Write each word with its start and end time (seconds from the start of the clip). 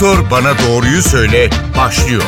Doktor 0.00 0.30
Bana 0.30 0.52
Doğruyu 0.58 1.02
Söyle 1.02 1.48
başlıyor. 1.78 2.22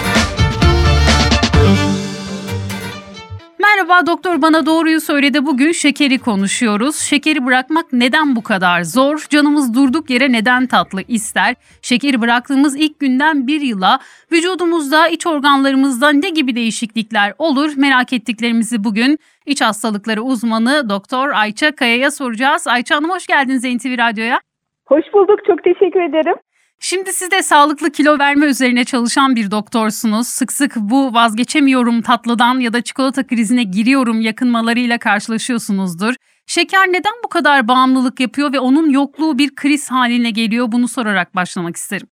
Merhaba 3.58 4.06
Doktor 4.06 4.42
Bana 4.42 4.66
Doğruyu 4.66 5.00
Söyledi. 5.00 5.46
Bugün 5.46 5.72
şekeri 5.72 6.18
konuşuyoruz. 6.18 6.96
Şekeri 6.96 7.46
bırakmak 7.46 7.92
neden 7.92 8.36
bu 8.36 8.42
kadar 8.42 8.82
zor? 8.82 9.26
Canımız 9.30 9.74
durduk 9.74 10.10
yere 10.10 10.32
neden 10.32 10.66
tatlı 10.66 11.02
ister? 11.08 11.54
Şekeri 11.82 12.20
bıraktığımız 12.20 12.76
ilk 12.76 13.00
günden 13.00 13.46
bir 13.46 13.60
yıla 13.60 13.98
vücudumuzda, 14.32 15.08
iç 15.08 15.26
organlarımızda 15.26 16.10
ne 16.10 16.30
gibi 16.30 16.56
değişiklikler 16.56 17.34
olur? 17.38 17.72
Merak 17.76 18.12
ettiklerimizi 18.12 18.84
bugün 18.84 19.18
iç 19.46 19.60
hastalıkları 19.60 20.22
uzmanı 20.22 20.88
Doktor 20.88 21.28
Ayça 21.30 21.74
Kaya'ya 21.74 22.10
soracağız. 22.10 22.66
Ayça 22.66 22.96
Hanım 22.96 23.10
hoş 23.10 23.26
geldiniz 23.26 23.64
NTV 23.64 23.98
Radyo'ya. 23.98 24.40
Hoş 24.86 25.04
bulduk. 25.14 25.40
Çok 25.46 25.64
teşekkür 25.64 26.00
ederim. 26.00 26.36
Şimdi 26.82 27.12
siz 27.12 27.30
de 27.30 27.42
sağlıklı 27.42 27.90
kilo 27.90 28.18
verme 28.18 28.46
üzerine 28.46 28.84
çalışan 28.84 29.36
bir 29.36 29.50
doktorsunuz. 29.50 30.26
Sık 30.26 30.52
sık 30.52 30.76
bu 30.76 31.14
vazgeçemiyorum 31.14 32.02
tatlıdan 32.02 32.60
ya 32.60 32.72
da 32.72 32.82
çikolata 32.82 33.26
krizine 33.26 33.62
giriyorum 33.62 34.20
yakınmalarıyla 34.20 34.98
karşılaşıyorsunuzdur. 34.98 36.14
Şeker 36.46 36.88
neden 36.88 37.16
bu 37.24 37.28
kadar 37.28 37.68
bağımlılık 37.68 38.20
yapıyor 38.20 38.52
ve 38.52 38.60
onun 38.60 38.90
yokluğu 38.90 39.38
bir 39.38 39.54
kriz 39.54 39.90
haline 39.90 40.30
geliyor? 40.30 40.66
Bunu 40.72 40.88
sorarak 40.88 41.34
başlamak 41.34 41.76
isterim. 41.76 42.06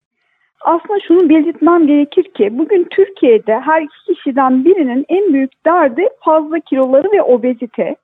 Aslında 0.62 1.00
şunu 1.08 1.30
belirtmem 1.30 1.88
gerekir 1.88 2.24
ki 2.24 2.50
bugün 2.52 2.88
Türkiye'de 2.92 3.60
her 3.60 3.82
iki 3.82 4.14
kişiden 4.14 4.66
birinin 4.66 5.06
en 5.10 5.34
büyük 5.34 5.66
derdi 5.66 6.08
fazla 6.26 6.60
kiloları 6.60 7.12
ve 7.12 7.22
obezite. 7.22 7.96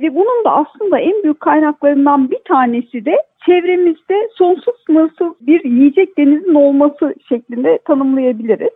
Ve 0.00 0.14
bunun 0.14 0.44
da 0.44 0.50
aslında 0.50 0.98
en 0.98 1.22
büyük 1.22 1.40
kaynaklarından 1.40 2.30
bir 2.30 2.40
tanesi 2.48 3.04
de 3.04 3.22
çevremizde 3.46 4.28
sonsuz 4.34 4.74
sınırsız 4.86 5.32
bir 5.40 5.64
yiyecek 5.64 6.18
denizin 6.18 6.54
olması 6.54 7.14
şeklinde 7.28 7.78
tanımlayabiliriz. 7.84 8.70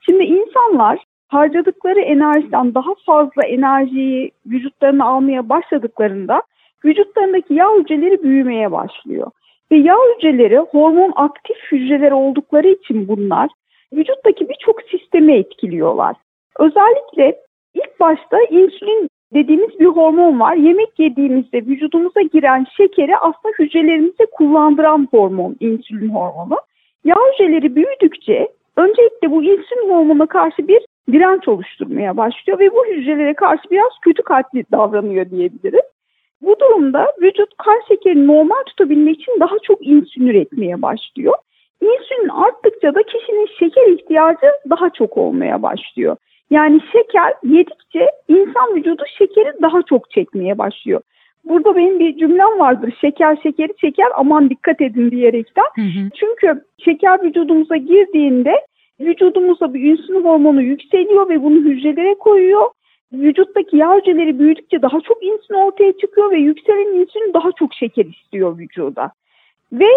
Şimdi 0.00 0.24
insanlar 0.24 0.98
harcadıkları 1.28 2.00
enerjiden 2.00 2.74
daha 2.74 2.94
fazla 3.06 3.46
enerjiyi 3.46 4.30
vücutlarına 4.46 5.04
almaya 5.04 5.48
başladıklarında 5.48 6.42
vücutlarındaki 6.84 7.54
yağ 7.54 7.74
hücreleri 7.74 8.22
büyümeye 8.22 8.72
başlıyor. 8.72 9.30
Ve 9.72 9.76
yağ 9.76 9.96
hücreleri 9.96 10.58
hormon 10.58 11.12
aktif 11.16 11.56
hücreler 11.72 12.12
oldukları 12.12 12.68
için 12.68 13.08
bunlar 13.08 13.48
vücuttaki 13.92 14.48
birçok 14.48 14.82
sistemi 14.82 15.34
etkiliyorlar. 15.34 16.16
Özellikle 16.58 17.36
ilk 17.74 18.00
başta 18.00 18.38
insülin 18.50 19.08
dediğimiz 19.34 19.80
bir 19.80 19.86
hormon 19.86 20.40
var. 20.40 20.54
Yemek 20.54 20.98
yediğimizde 20.98 21.58
vücudumuza 21.58 22.20
giren 22.20 22.66
şekeri 22.76 23.16
aslında 23.16 23.54
hücrelerimize 23.58 24.26
kullandıran 24.32 25.08
hormon, 25.10 25.56
insülin 25.60 26.08
hormonu. 26.08 26.56
Yağ 27.04 27.16
hücreleri 27.32 27.76
büyüdükçe 27.76 28.48
öncelikle 28.76 29.30
bu 29.30 29.42
insülin 29.42 29.90
hormonuna 29.90 30.26
karşı 30.26 30.68
bir 30.68 30.86
direnç 31.12 31.48
oluşturmaya 31.48 32.16
başlıyor 32.16 32.58
ve 32.58 32.70
bu 32.74 32.86
hücrelere 32.86 33.34
karşı 33.34 33.62
biraz 33.70 33.90
kötü 34.02 34.22
kalpli 34.22 34.64
davranıyor 34.72 35.30
diyebiliriz. 35.30 35.84
Bu 36.42 36.56
durumda 36.60 37.12
vücut 37.22 37.56
kan 37.56 37.80
şekerini 37.88 38.26
normal 38.26 38.62
tutabilmek 38.66 39.20
için 39.20 39.40
daha 39.40 39.54
çok 39.62 39.86
insülin 39.86 40.26
üretmeye 40.26 40.82
başlıyor. 40.82 41.34
İnsülin 41.80 42.28
arttıkça 42.28 42.94
da 42.94 43.02
kişinin 43.02 43.48
şeker 43.58 43.86
ihtiyacı 43.86 44.46
daha 44.70 44.90
çok 44.90 45.16
olmaya 45.16 45.62
başlıyor. 45.62 46.16
Yani 46.50 46.80
şeker 46.92 47.34
yedikçe 47.42 48.10
insan 48.28 48.76
vücudu 48.76 49.02
şekeri 49.18 49.52
daha 49.62 49.82
çok 49.82 50.10
çekmeye 50.10 50.58
başlıyor. 50.58 51.00
Burada 51.44 51.76
benim 51.76 51.98
bir 51.98 52.18
cümlem 52.18 52.58
vardır. 52.58 52.94
Şeker 53.00 53.38
şekeri 53.42 53.76
çeker 53.80 54.08
aman 54.16 54.50
dikkat 54.50 54.80
edin 54.80 55.10
diyerekten. 55.10 55.64
Hı 55.74 55.82
hı. 55.82 56.10
Çünkü 56.20 56.64
şeker 56.78 57.22
vücudumuza 57.22 57.76
girdiğinde 57.76 58.52
vücudumuzda 59.00 59.74
bir 59.74 59.80
insülin 59.80 60.24
hormonu 60.24 60.62
yükseliyor 60.62 61.28
ve 61.28 61.42
bunu 61.42 61.56
hücrelere 61.56 62.14
koyuyor. 62.14 62.70
Vücuttaki 63.12 63.76
yağ 63.76 63.96
hücreleri 63.96 64.38
büyüdükçe 64.38 64.82
daha 64.82 65.00
çok 65.00 65.22
insülin 65.22 65.58
ortaya 65.58 65.92
çıkıyor 65.92 66.30
ve 66.30 66.36
yükselen 66.36 67.00
insülin 67.00 67.34
daha 67.34 67.52
çok 67.52 67.74
şeker 67.74 68.04
istiyor 68.04 68.58
vücuda. 68.58 69.10
Ve 69.72 69.88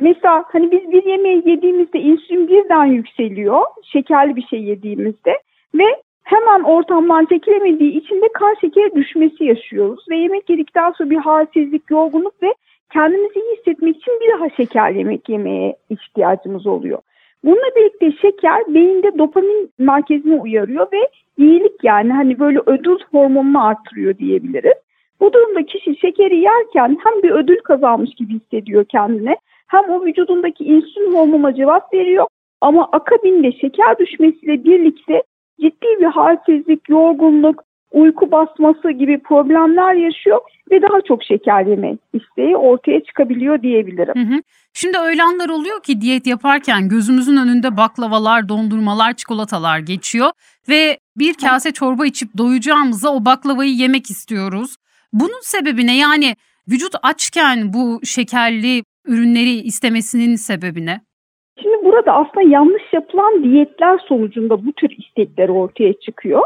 mesela 0.00 0.44
hani 0.48 0.70
biz 0.70 0.92
bir 0.92 1.04
yemeği 1.04 1.42
yediğimizde 1.46 2.00
insülin 2.00 2.48
birden 2.48 2.84
yükseliyor. 2.84 3.62
Şekerli 3.92 4.36
bir 4.36 4.46
şey 4.46 4.62
yediğimizde 4.62 5.38
ve 5.74 5.84
hemen 6.24 6.62
ortamdan 6.62 7.24
çekilemediği 7.24 8.00
için 8.00 8.22
de 8.22 8.28
kan 8.34 8.54
şekeri 8.60 8.94
düşmesi 8.94 9.44
yaşıyoruz. 9.44 10.04
Ve 10.10 10.16
yemek 10.16 10.50
yedikten 10.50 10.90
sonra 10.90 11.10
bir 11.10 11.16
halsizlik, 11.16 11.90
yorgunluk 11.90 12.42
ve 12.42 12.54
kendimizi 12.92 13.40
iyi 13.40 13.56
hissetmek 13.58 13.96
için 13.96 14.20
bir 14.20 14.38
daha 14.38 14.50
şeker 14.50 14.90
yemek 14.90 15.28
yemeye 15.28 15.76
ihtiyacımız 15.90 16.66
oluyor. 16.66 16.98
Bununla 17.44 17.76
birlikte 17.76 18.12
şeker 18.12 18.62
beyinde 18.68 19.18
dopamin 19.18 19.70
merkezine 19.78 20.40
uyarıyor 20.40 20.86
ve 20.92 21.08
iyilik 21.38 21.84
yani 21.84 22.12
hani 22.12 22.38
böyle 22.38 22.58
ödül 22.66 22.98
hormonunu 23.12 23.66
artırıyor 23.66 24.18
diyebiliriz. 24.18 24.74
Bu 25.20 25.32
durumda 25.32 25.62
kişi 25.66 25.96
şekeri 25.96 26.36
yerken 26.36 26.98
hem 27.04 27.22
bir 27.22 27.30
ödül 27.30 27.58
kazanmış 27.58 28.14
gibi 28.14 28.34
hissediyor 28.34 28.84
kendine 28.84 29.36
hem 29.66 29.90
o 29.90 30.04
vücudundaki 30.04 30.64
insülin 30.64 31.14
hormonuna 31.14 31.54
cevap 31.54 31.94
veriyor 31.94 32.26
ama 32.60 32.88
akabinde 32.92 33.52
şeker 33.52 33.98
düşmesiyle 33.98 34.64
birlikte 34.64 35.22
ciddi 35.60 35.86
bir 36.00 36.04
halsizlik, 36.04 36.88
yorgunluk, 36.88 37.62
uyku 37.92 38.30
basması 38.30 38.90
gibi 38.90 39.18
problemler 39.22 39.94
yaşıyor 39.94 40.40
ve 40.70 40.82
daha 40.82 41.00
çok 41.08 41.24
şeker 41.24 41.66
yeme 41.66 41.96
isteği 42.12 42.56
ortaya 42.56 43.04
çıkabiliyor 43.04 43.62
diyebilirim. 43.62 44.14
Hı 44.14 44.34
hı. 44.34 44.40
Şimdi 44.72 44.98
öyle 44.98 45.22
anlar 45.22 45.48
oluyor 45.48 45.82
ki 45.82 46.00
diyet 46.00 46.26
yaparken 46.26 46.88
gözümüzün 46.88 47.36
önünde 47.36 47.76
baklavalar, 47.76 48.48
dondurmalar, 48.48 49.12
çikolatalar 49.12 49.78
geçiyor 49.78 50.30
ve 50.68 50.98
bir 51.16 51.34
kase 51.34 51.72
çorba 51.72 52.06
içip 52.06 52.38
doyacağımıza 52.38 53.14
o 53.14 53.24
baklavayı 53.24 53.74
yemek 53.74 54.10
istiyoruz. 54.10 54.76
Bunun 55.12 55.40
sebebi 55.42 55.86
ne? 55.86 55.96
Yani 55.96 56.36
vücut 56.68 56.94
açken 57.02 57.72
bu 57.72 58.00
şekerli 58.04 58.82
ürünleri 59.06 59.50
istemesinin 59.50 60.36
sebebi 60.36 60.86
ne? 60.86 61.00
Şimdi 61.62 61.84
burada 61.84 62.12
aslında 62.12 62.48
yanlış 62.48 62.82
yapılan 62.92 63.44
diyetler 63.44 63.98
sonucunda 63.98 64.66
bu 64.66 64.72
tür 64.72 64.90
istekler 64.98 65.48
ortaya 65.48 65.92
çıkıyor. 65.92 66.42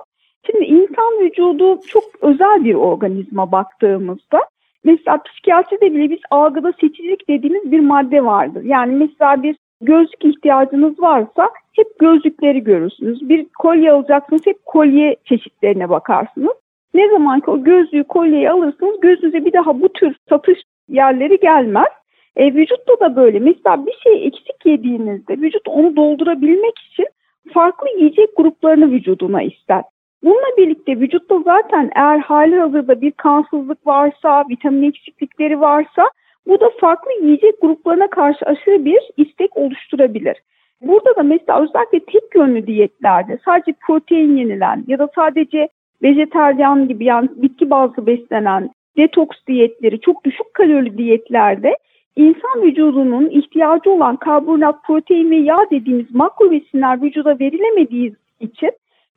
Şimdi 0.47 0.65
insan 0.65 1.21
vücudu 1.21 1.81
çok 1.87 2.05
özel 2.21 2.65
bir 2.65 2.75
organizma 2.75 3.53
baktığımızda 3.53 4.41
mesela 4.85 5.23
psikiyatride 5.23 5.95
bile 5.95 6.11
biz 6.11 6.21
algıda 6.31 6.73
seçicilik 6.81 7.29
dediğimiz 7.29 7.73
bir 7.73 7.81
madde 7.81 8.25
vardır. 8.25 8.65
Yani 8.65 8.97
mesela 8.97 9.43
bir 9.43 9.57
gözlük 9.81 10.25
ihtiyacınız 10.25 11.01
varsa 11.01 11.51
hep 11.77 11.99
gözlükleri 11.99 12.65
görürsünüz. 12.65 13.29
Bir 13.29 13.47
kolye 13.59 13.93
alacaksınız 13.93 14.47
hep 14.47 14.65
kolye 14.67 15.17
çeşitlerine 15.25 15.89
bakarsınız. 15.89 16.53
Ne 16.95 17.09
zaman 17.09 17.41
ki 17.41 17.51
o 17.51 17.65
gözlüğü 17.65 18.05
kolyeyi 18.05 18.51
alırsınız 18.51 19.01
gözünüze 19.01 19.45
bir 19.45 19.53
daha 19.53 19.81
bu 19.81 19.89
tür 19.89 20.17
satış 20.29 20.59
yerleri 20.89 21.41
gelmez. 21.41 21.89
E, 22.37 22.55
vücutta 22.55 23.01
da 23.01 23.17
böyle. 23.17 23.39
Mesela 23.39 23.87
bir 23.87 23.97
şey 24.03 24.27
eksik 24.27 24.67
yediğinizde 24.67 25.37
vücut 25.37 25.69
onu 25.69 25.97
doldurabilmek 25.97 26.79
için 26.79 27.07
farklı 27.53 27.89
yiyecek 27.99 28.37
gruplarını 28.37 28.91
vücuduna 28.91 29.43
ister. 29.43 29.83
Bununla 30.25 30.57
birlikte 30.59 31.01
vücutta 31.01 31.41
zaten 31.45 31.91
eğer 31.95 32.19
hali 32.19 32.57
hazırda 32.57 33.01
bir 33.01 33.11
kansızlık 33.11 33.87
varsa, 33.87 34.45
vitamin 34.49 34.89
eksiklikleri 34.89 35.61
varsa 35.61 36.11
bu 36.47 36.61
da 36.61 36.71
farklı 36.81 37.11
yiyecek 37.23 37.61
gruplarına 37.61 38.11
karşı 38.11 38.45
aşırı 38.45 38.85
bir 38.85 39.01
istek 39.17 39.57
oluşturabilir. 39.57 40.37
Burada 40.81 41.17
da 41.17 41.23
mesela 41.23 41.63
özellikle 41.63 42.01
tek 42.01 42.35
yönlü 42.35 42.67
diyetlerde 42.67 43.39
sadece 43.45 43.73
protein 43.87 44.37
yenilen 44.37 44.85
ya 44.87 44.99
da 44.99 45.09
sadece 45.15 45.69
vejeteryan 46.03 46.89
gibi 46.89 47.05
yani 47.05 47.29
bitki 47.35 47.71
bazlı 47.71 48.07
beslenen 48.07 48.71
detoks 48.97 49.37
diyetleri, 49.49 50.01
çok 50.01 50.25
düşük 50.25 50.55
kalorili 50.55 50.99
diyetlerde 50.99 51.77
İnsan 52.17 52.63
vücudunun 52.63 53.31
ihtiyacı 53.31 53.91
olan 53.91 54.17
karbonhidrat, 54.17 54.85
protein 54.85 55.31
ve 55.31 55.37
yağ 55.37 55.59
dediğimiz 55.71 56.15
makro 56.15 56.51
besinler 56.51 57.03
vücuda 57.03 57.39
verilemediği 57.39 58.15
için 58.41 58.71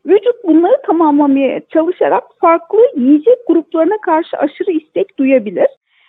vücut 0.06 0.44
bunları 0.44 0.82
tamamlamaya 0.88 1.62
çalışarak 1.74 2.24
farklı 2.42 2.80
yiyecek 2.98 3.38
gruplarına 3.48 3.98
karşı 4.06 4.38
aşırı 4.38 4.72
istek 4.72 5.20
duyabilir. 5.20 5.68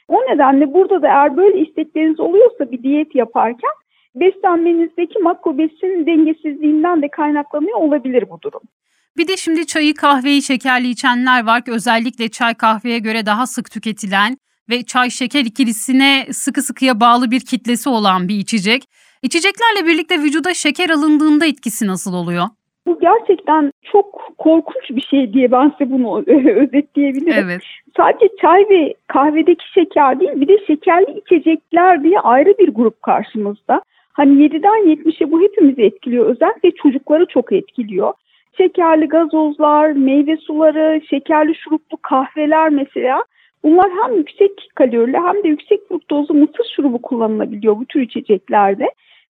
O 0.09 0.21
nedenle 0.21 0.75
burada 0.75 1.03
da 1.03 1.09
eğer 1.09 1.37
böyle 1.37 1.61
istekleriniz 1.61 2.21
oluyorsa 2.21 2.71
bir 2.71 2.83
diyet 2.83 3.15
yaparken 3.15 3.71
beslenmenizdeki 4.15 5.19
makro 5.19 5.59
besin 5.59 6.07
dengesizliğinden 6.07 7.03
de 7.03 7.09
kaynaklanıyor 7.09 7.79
olabilir 7.79 8.25
bu 8.31 8.43
durum. 8.43 8.61
Bir 9.17 9.29
de 9.29 9.37
şimdi 9.37 9.67
çayı 9.67 9.95
kahveyi 9.95 10.43
şekerli 10.43 10.89
içenler 10.89 11.47
var 11.47 11.65
ki 11.65 11.73
özellikle 11.73 12.29
çay 12.29 12.55
kahveye 12.55 12.99
göre 12.99 13.27
daha 13.27 13.47
sık 13.47 13.71
tüketilen 13.71 14.37
ve 14.71 14.83
çay 14.83 15.11
şeker 15.11 15.45
ikilisine 15.45 16.27
sıkı 16.31 16.63
sıkıya 16.63 17.01
bağlı 17.01 17.31
bir 17.31 17.41
kitlesi 17.41 17.89
olan 17.89 18.29
bir 18.29 18.35
içecek. 18.35 18.83
İçeceklerle 19.23 19.87
birlikte 19.87 20.19
vücuda 20.19 20.55
şeker 20.55 20.91
alındığında 20.91 21.47
etkisi 21.47 21.87
nasıl 21.87 22.15
oluyor? 22.15 22.45
Bu 22.87 23.01
gerçekten 23.01 23.71
çok 23.93 24.33
korkunç 24.39 24.91
bir 24.91 25.01
şey 25.01 25.33
diye 25.33 25.51
ben 25.51 25.73
size 25.79 25.91
bunu 25.91 26.19
özetleyebilirim. 26.63 27.45
Evet. 27.45 27.63
Sadece 27.97 28.29
çay 28.41 28.67
ve 28.71 28.95
kahvedeki 29.07 29.73
şeker 29.73 30.21
değil 30.21 30.33
bir 30.35 30.49
de 30.49 30.67
şekerli 30.67 31.19
içecekler 31.19 32.03
diye 32.03 32.21
ayrı 32.21 32.55
bir 32.59 32.69
grup 32.69 33.03
karşımızda. 33.03 33.83
Hani 34.13 34.33
7'den 34.33 34.95
70'e 34.95 35.31
bu 35.31 35.43
hepimizi 35.43 35.83
etkiliyor. 35.83 36.27
Özellikle 36.27 36.71
çocukları 36.71 37.27
çok 37.27 37.53
etkiliyor. 37.53 38.13
Şekerli 38.57 39.09
gazozlar, 39.09 39.91
meyve 39.91 40.37
suları, 40.37 41.01
şekerli 41.11 41.55
şuruplu 41.55 41.99
kahveler 42.03 42.71
mesela 42.71 43.25
bunlar 43.67 43.91
hem 44.03 44.17
yüksek 44.17 44.71
kalorili 44.75 45.19
hem 45.19 45.43
de 45.43 45.49
yüksek 45.49 45.89
fruktozlu 45.89 46.35
mısır 46.35 46.73
şurubu 46.77 47.03
kullanılabiliyor 47.03 47.77
bu 47.77 47.87
tür 47.87 48.01
içeceklerde. 48.01 48.87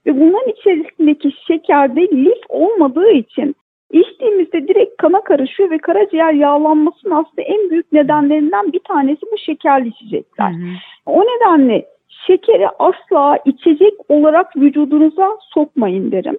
Ve 0.06 0.20
bunların 0.20 0.52
içerisindeki 0.52 1.30
şekerde 1.46 2.00
lif 2.00 2.38
olmadığı 2.48 3.10
için 3.10 3.56
içtiğimizde 3.90 4.68
direkt 4.68 4.96
kana 4.96 5.24
karışıyor 5.24 5.70
ve 5.70 5.78
karaciğer 5.78 6.32
yağlanmasının 6.32 7.14
aslında 7.14 7.42
en 7.42 7.70
büyük 7.70 7.92
nedenlerinden 7.92 8.72
bir 8.72 8.80
tanesi 8.88 9.20
bu 9.32 9.38
şekerli 9.38 9.88
içecekler. 9.88 10.50
Hı 10.50 10.56
hı. 10.56 10.68
O 11.06 11.22
nedenle 11.22 11.86
şekeri 12.26 12.68
asla 12.78 13.38
içecek 13.44 13.94
olarak 14.08 14.56
vücudunuza 14.56 15.38
sokmayın 15.54 16.12
derim. 16.12 16.38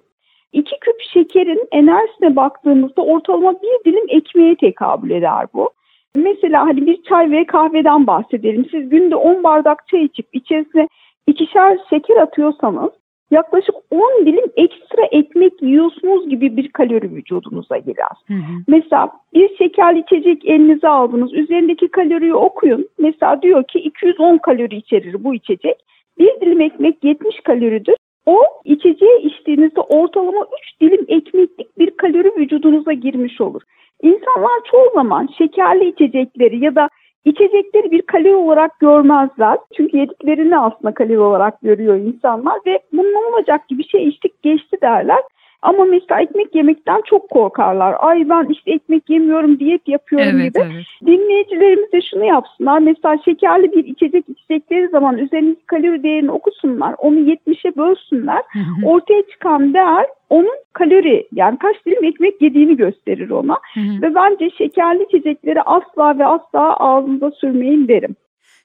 İki 0.52 0.78
küp 0.80 0.96
şekerin 1.12 1.68
enerjisine 1.72 2.36
baktığımızda 2.36 3.02
ortalama 3.02 3.54
bir 3.62 3.92
dilim 3.92 4.06
ekmeğe 4.08 4.56
tekabül 4.56 5.10
eder 5.10 5.46
bu. 5.54 5.70
Mesela 6.16 6.66
hani 6.66 6.86
bir 6.86 7.02
çay 7.02 7.30
ve 7.30 7.46
kahveden 7.46 8.06
bahsedelim. 8.06 8.66
Siz 8.70 8.88
günde 8.88 9.16
10 9.16 9.44
bardak 9.44 9.88
çay 9.88 10.04
içip 10.04 10.26
içerisine 10.32 10.88
ikişer 11.26 11.78
şeker 11.90 12.16
atıyorsanız 12.16 12.90
yaklaşık 13.30 13.74
10 13.90 14.26
dilim 14.26 14.44
ekstra 14.56 15.04
ekmek 15.10 15.62
yiyorsunuz 15.62 16.28
gibi 16.28 16.56
bir 16.56 16.68
kalori 16.68 17.14
vücudunuza 17.14 17.78
girer. 17.78 18.16
Hı 18.26 18.34
hı. 18.34 18.52
Mesela 18.68 19.10
bir 19.34 19.56
şekerli 19.56 19.98
içecek 19.98 20.44
elinize 20.44 20.88
aldınız. 20.88 21.34
Üzerindeki 21.34 21.88
kaloriyi 21.88 22.34
okuyun. 22.34 22.88
Mesela 22.98 23.42
diyor 23.42 23.64
ki 23.64 23.78
210 23.78 24.38
kalori 24.38 24.76
içerir 24.76 25.24
bu 25.24 25.34
içecek. 25.34 25.76
Bir 26.18 26.40
dilim 26.40 26.60
ekmek 26.60 27.04
70 27.04 27.40
kaloridir. 27.40 27.96
O 28.28 28.42
içeceği 28.64 29.18
içtiğinizde 29.22 29.80
ortalama 29.80 30.46
3 30.74 30.80
dilim 30.80 31.04
ekmeklik 31.08 31.78
bir 31.78 31.90
kalori 31.90 32.32
vücudunuza 32.36 32.92
girmiş 32.92 33.40
olur. 33.40 33.62
İnsanlar 34.02 34.60
çoğu 34.70 34.90
zaman 34.94 35.28
şekerli 35.38 35.88
içecekleri 35.88 36.64
ya 36.64 36.74
da 36.74 36.88
içecekleri 37.24 37.90
bir 37.90 38.02
kalori 38.02 38.34
olarak 38.34 38.80
görmezler. 38.80 39.58
Çünkü 39.76 39.96
yediklerini 39.96 40.58
aslında 40.58 40.94
kalori 40.94 41.18
olarak 41.18 41.60
görüyor 41.62 41.96
insanlar 41.96 42.58
ve 42.66 42.78
bunun 42.92 43.32
olacak 43.32 43.68
gibi 43.68 43.88
şey 43.88 44.08
içtik 44.08 44.42
geçti 44.42 44.76
derler. 44.82 45.22
Ama 45.62 45.84
mesela 45.84 46.20
ekmek 46.20 46.54
yemekten 46.54 47.00
çok 47.04 47.30
korkarlar. 47.30 47.96
Ay 47.98 48.28
ben 48.28 48.46
işte 48.50 48.70
ekmek 48.72 49.10
yemiyorum 49.10 49.58
diyet 49.58 49.88
yapıyorum 49.88 50.28
Evet, 50.40 50.54
gibi. 50.54 50.64
evet. 50.64 50.84
Dinleyicilerimiz 51.06 51.92
de 51.92 52.00
şunu 52.10 52.24
yapsınlar. 52.24 52.78
Mesela 52.78 53.18
şekerli 53.24 53.72
bir 53.72 53.84
içecek 53.84 54.24
içecekleri 54.28 54.88
zaman 54.88 55.18
üzerindeki 55.18 55.66
kalori 55.66 56.02
değerini 56.02 56.30
okusunlar. 56.30 56.94
Onu 56.98 57.18
70'e 57.18 57.76
bölsünler. 57.76 58.42
Ortaya 58.84 59.22
çıkan 59.22 59.74
değer 59.74 60.06
onun 60.30 60.58
kalori 60.72 61.28
yani 61.32 61.58
kaç 61.58 61.86
dilim 61.86 62.04
ekmek 62.04 62.42
yediğini 62.42 62.76
gösterir 62.76 63.30
ona. 63.30 63.56
Hı 63.74 63.80
hı. 63.80 64.02
Ve 64.02 64.14
bence 64.14 64.50
şekerli 64.50 65.02
içecekleri 65.02 65.62
asla 65.62 66.18
ve 66.18 66.26
asla 66.26 66.76
ağzınıza 66.76 67.30
sürmeyin 67.30 67.88
derim. 67.88 68.16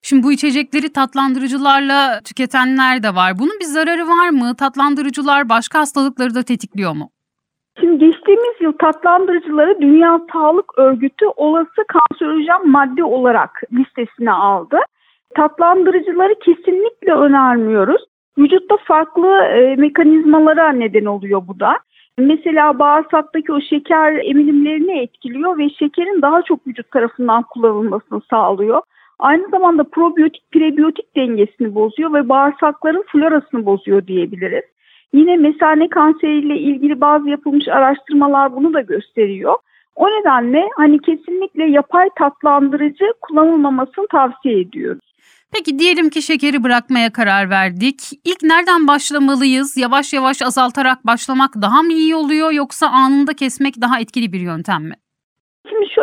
Şimdi 0.05 0.23
bu 0.23 0.31
içecekleri 0.31 0.93
tatlandırıcılarla 0.93 2.21
tüketenler 2.25 3.03
de 3.03 3.15
var. 3.15 3.39
Bunun 3.39 3.59
bir 3.59 3.65
zararı 3.65 4.07
var 4.07 4.29
mı? 4.29 4.55
Tatlandırıcılar 4.55 5.49
başka 5.49 5.79
hastalıkları 5.79 6.35
da 6.35 6.43
tetikliyor 6.43 6.93
mu? 6.95 7.09
Şimdi 7.79 7.97
geçtiğimiz 7.97 8.61
yıl 8.61 8.71
tatlandırıcıları 8.71 9.81
Dünya 9.81 10.19
Sağlık 10.33 10.77
Örgütü 10.77 11.25
olası 11.35 11.81
kanserojen 11.87 12.69
madde 12.69 13.03
olarak 13.03 13.61
listesine 13.73 14.31
aldı. 14.31 14.77
Tatlandırıcıları 15.35 16.35
kesinlikle 16.39 17.13
önermiyoruz. 17.13 18.01
Vücutta 18.37 18.77
farklı 18.77 19.27
e, 19.27 19.75
mekanizmalara 19.75 20.71
neden 20.71 21.05
oluyor 21.05 21.47
bu 21.47 21.59
da. 21.59 21.77
Mesela 22.17 22.79
bağırsaktaki 22.79 23.53
o 23.53 23.61
şeker 23.61 24.13
emilimlerini 24.13 24.99
etkiliyor 24.99 25.57
ve 25.57 25.69
şekerin 25.69 26.21
daha 26.21 26.41
çok 26.41 26.67
vücut 26.67 26.91
tarafından 26.91 27.43
kullanılmasını 27.43 28.21
sağlıyor. 28.29 28.81
Aynı 29.19 29.49
zamanda 29.49 29.83
probiyotik 29.83 30.51
prebiyotik 30.51 31.15
dengesini 31.15 31.75
bozuyor 31.75 32.13
ve 32.13 32.29
bağırsakların 32.29 33.03
florasını 33.11 33.65
bozuyor 33.65 34.07
diyebiliriz. 34.07 34.63
Yine 35.13 35.37
mesane 35.37 35.89
kanseriyle 35.89 36.57
ilgili 36.57 37.01
bazı 37.01 37.29
yapılmış 37.29 37.67
araştırmalar 37.67 38.55
bunu 38.55 38.73
da 38.73 38.81
gösteriyor. 38.81 39.55
O 39.95 40.07
nedenle 40.07 40.69
hani 40.75 40.99
kesinlikle 40.99 41.63
yapay 41.63 42.09
tatlandırıcı 42.19 43.05
kullanılmamasını 43.21 44.07
tavsiye 44.07 44.59
ediyoruz. 44.59 45.13
Peki 45.51 45.79
diyelim 45.79 46.09
ki 46.09 46.21
şekeri 46.21 46.63
bırakmaya 46.63 47.11
karar 47.11 47.49
verdik. 47.49 47.99
İlk 48.25 48.43
nereden 48.43 48.87
başlamalıyız? 48.87 49.77
Yavaş 49.77 50.13
yavaş 50.13 50.41
azaltarak 50.41 51.05
başlamak 51.05 51.51
daha 51.61 51.81
mı 51.81 51.93
iyi 51.93 52.15
oluyor 52.15 52.51
yoksa 52.51 52.87
anında 52.87 53.33
kesmek 53.33 53.81
daha 53.81 53.99
etkili 53.99 54.33
bir 54.33 54.39
yöntem 54.39 54.83
mi? 54.83 54.95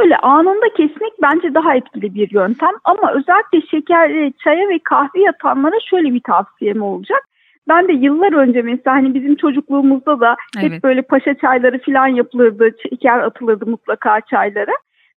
Şöyle 0.00 0.17
anında 0.17 0.69
kesmek 0.76 1.12
bence 1.23 1.55
daha 1.55 1.75
etkili 1.75 2.14
bir 2.14 2.31
yöntem 2.31 2.75
ama 2.85 3.12
özellikle 3.12 3.69
şeker, 3.70 4.32
çaya 4.44 4.69
ve 4.69 4.79
kahve 4.85 5.20
yatanlara 5.20 5.76
şöyle 5.91 6.14
bir 6.14 6.20
tavsiyem 6.20 6.82
olacak. 6.82 7.26
Ben 7.69 7.88
de 7.88 7.93
yıllar 7.93 8.32
önce 8.32 8.62
mesela 8.62 8.97
hani 8.97 9.14
bizim 9.14 9.37
çocukluğumuzda 9.37 10.20
da 10.20 10.37
Evet. 10.61 10.73
hep 10.73 10.82
böyle 10.82 11.02
paşa 11.02 11.35
çayları 11.35 11.79
falan 11.79 12.06
yapılırdı, 12.06 12.70
şeker 12.82 13.19
atılırdı 13.19 13.67
mutlaka 13.67 14.20
çaylara. 14.20 14.73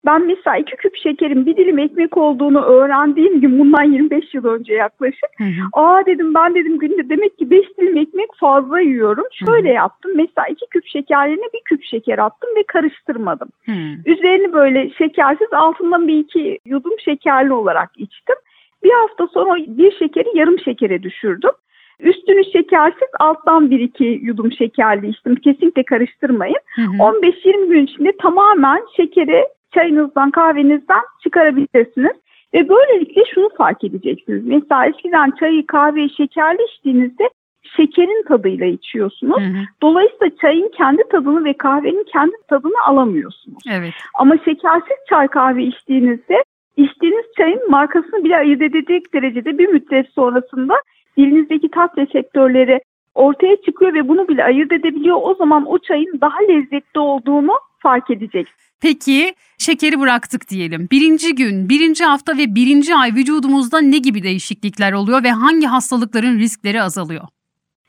Ben 0.06 0.28
mesela 0.28 0.58
iki 0.58 0.76
küp 0.76 0.96
şekerin 0.96 1.46
bir 1.46 1.58
dilim 1.58 1.80
ekmek 1.80 2.18
olduğunu 2.18 2.62
öğrendiğim 2.62 3.42
gün 3.42 3.60
bundan 3.60 3.84
25 3.84 4.34
yıl 4.34 4.46
önce 4.46 4.74
yaklaşık. 4.74 5.30
Hı 5.38 5.44
hı. 5.44 5.64
Aa 5.74 6.06
dedim 6.06 6.34
ben 6.34 6.56
dedim 6.56 6.80
günde 6.80 7.10
demek 7.10 7.38
ki 7.38 7.50
5 7.50 7.66
dilim 7.78 7.98
ekmek 7.98 8.30
fazla 8.40 8.80
yiyorum. 8.80 9.26
Şöyle 9.46 9.70
yaptım 9.70 10.12
mesela 10.16 10.48
iki 10.48 10.66
küp 10.70 10.86
şeker 10.86 11.28
yerine 11.28 11.46
bir 11.54 11.62
küp 11.66 11.84
şeker 11.84 12.18
attım 12.20 12.50
ve 12.56 12.64
karıştırmadım. 12.68 13.50
Hı. 13.66 13.72
Üzerini 14.06 14.54
böyle 14.54 14.90
şekersiz 14.90 15.54
altından 15.54 16.08
bir 16.08 16.18
iki 16.20 16.60
yudum 16.66 16.94
şekerli 17.06 17.54
olarak 17.54 17.90
içtim. 17.98 18.36
Bir 18.84 18.92
hafta 18.92 19.28
sonra 19.28 19.56
bir 19.68 19.92
şekeri 19.92 20.38
yarım 20.38 20.60
şekere 20.60 21.04
düşürdüm. 21.04 21.52
Üstünü 22.00 22.44
şekersiz 22.46 23.10
alttan 23.20 23.72
bir 23.72 23.80
iki 23.80 24.20
yudum 24.22 24.52
şekerli 24.52 25.10
içtim. 25.10 25.36
Kesinlikle 25.36 25.84
karıştırmayın. 25.84 26.60
Hı 26.76 26.82
hı. 26.82 26.86
15-20 26.86 27.70
gün 27.70 27.86
içinde 27.86 28.12
tamamen 28.22 28.82
şekeri 28.98 29.46
çayınızdan 29.74 30.32
kahvenizden 30.32 31.02
çıkarabilirsiniz. 31.24 32.12
Ve 32.54 32.70
böylelikle 32.70 33.24
şunu 33.34 33.50
fark 33.58 33.84
edeceksiniz. 33.84 34.46
Mesela 34.46 34.86
eskiden 34.86 35.32
çayı 35.32 35.68
kahveyi 35.68 36.10
şekerli 36.10 36.64
içtiğinizde 36.64 37.30
şekerin 37.76 38.24
tadıyla 38.28 38.66
içiyorsunuz. 38.66 39.42
Hı 39.42 39.46
hı. 39.46 39.64
Dolayısıyla 39.82 40.36
çayın 40.42 40.72
kendi 40.78 41.04
tadını 41.12 41.46
ve 41.46 41.54
kahvenin 41.54 42.06
kendi 42.14 42.36
tadını 42.48 42.82
alamıyorsunuz. 42.88 43.64
Evet. 43.72 43.94
Ama 44.14 44.38
şekersiz 44.38 44.98
çay 45.10 45.28
kahve 45.28 45.64
içtiğinizde 45.64 46.44
içtiğiniz 46.78 47.26
çayın 47.38 47.70
markasını 47.70 48.24
bile 48.24 48.38
ayırt 48.38 48.62
edecek 48.62 49.14
derecede 49.14 49.58
bir 49.58 49.70
müddet 49.70 50.10
sonrasında 50.10 50.76
dilinizdeki 51.18 51.72
tat 51.72 51.98
reseptörleri 51.98 52.82
ortaya 53.16 53.56
çıkıyor 53.62 53.94
ve 53.94 54.08
bunu 54.08 54.28
bile 54.28 54.44
ayırt 54.44 54.72
edebiliyor. 54.72 55.18
O 55.22 55.34
zaman 55.34 55.66
o 55.66 55.78
çayın 55.78 56.18
daha 56.22 56.40
lezzetli 56.40 57.00
olduğunu 57.00 57.52
fark 57.80 58.10
edeceksiniz. 58.10 58.71
Peki 58.82 59.34
şekeri 59.58 60.00
bıraktık 60.00 60.50
diyelim. 60.50 60.88
Birinci 60.92 61.36
gün, 61.36 61.70
birinci 61.70 62.04
hafta 62.04 62.34
ve 62.38 62.56
birinci 62.56 62.96
ay 62.96 63.10
vücudumuzda 63.12 63.82
ne 63.82 63.98
gibi 63.98 64.24
değişiklikler 64.24 64.94
oluyor 64.94 65.24
ve 65.24 65.32
hangi 65.32 65.68
hastalıkların 65.68 66.40
riskleri 66.40 66.82
azalıyor? 66.82 67.24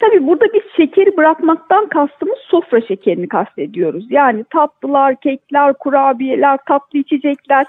Tabii 0.00 0.26
burada 0.26 0.44
biz 0.54 0.62
şekeri 0.76 1.16
bırakmaktan 1.16 1.88
kastımız 1.88 2.38
sofra 2.50 2.80
şekerini 2.80 3.28
kastediyoruz. 3.28 4.06
Yani 4.10 4.44
tatlılar, 4.50 5.20
kekler, 5.20 5.74
kurabiyeler, 5.78 6.58
tatlı 6.68 6.98
içecekler. 6.98 7.66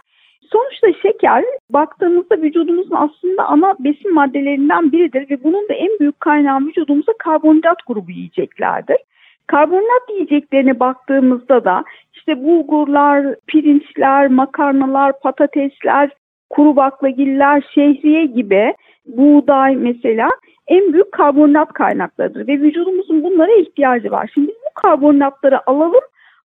Sonuçta 0.52 0.88
şeker 1.02 1.44
baktığımızda 1.70 2.38
vücudumuzun 2.38 2.96
aslında 2.96 3.46
ana 3.46 3.76
besin 3.80 4.14
maddelerinden 4.14 4.92
biridir 4.92 5.30
ve 5.30 5.44
bunun 5.44 5.70
da 5.70 5.74
en 5.74 6.00
büyük 6.00 6.20
kaynağı 6.20 6.60
vücudumuza 6.60 7.12
karbonhidrat 7.20 7.78
grubu 7.88 8.12
yiyeceklerdir. 8.12 8.98
Karbonhidrat 9.48 10.10
yiyeceklerine 10.10 10.80
baktığımızda 10.80 11.66
da 11.66 11.84
işte 12.14 12.44
bulgurlar, 12.44 13.36
pirinçler, 13.48 14.28
makarnalar, 14.28 15.20
patatesler, 15.20 16.10
kuru 16.50 16.76
baklagiller, 16.76 17.64
şehriye 17.76 18.26
gibi 18.26 18.74
buğday 19.06 19.76
mesela 19.76 20.30
en 20.68 20.94
büyük 20.94 21.12
karbonhidrat 21.12 21.74
kaynaklarıdır 21.74 22.48
ve 22.48 22.54
vücudumuzun 22.54 23.24
bunlara 23.24 23.52
ihtiyacı 23.52 24.12
var. 24.12 24.32
Şimdi 24.34 24.52
bu 24.52 24.82
karbonhidratları 24.82 25.70
alalım 25.70 26.04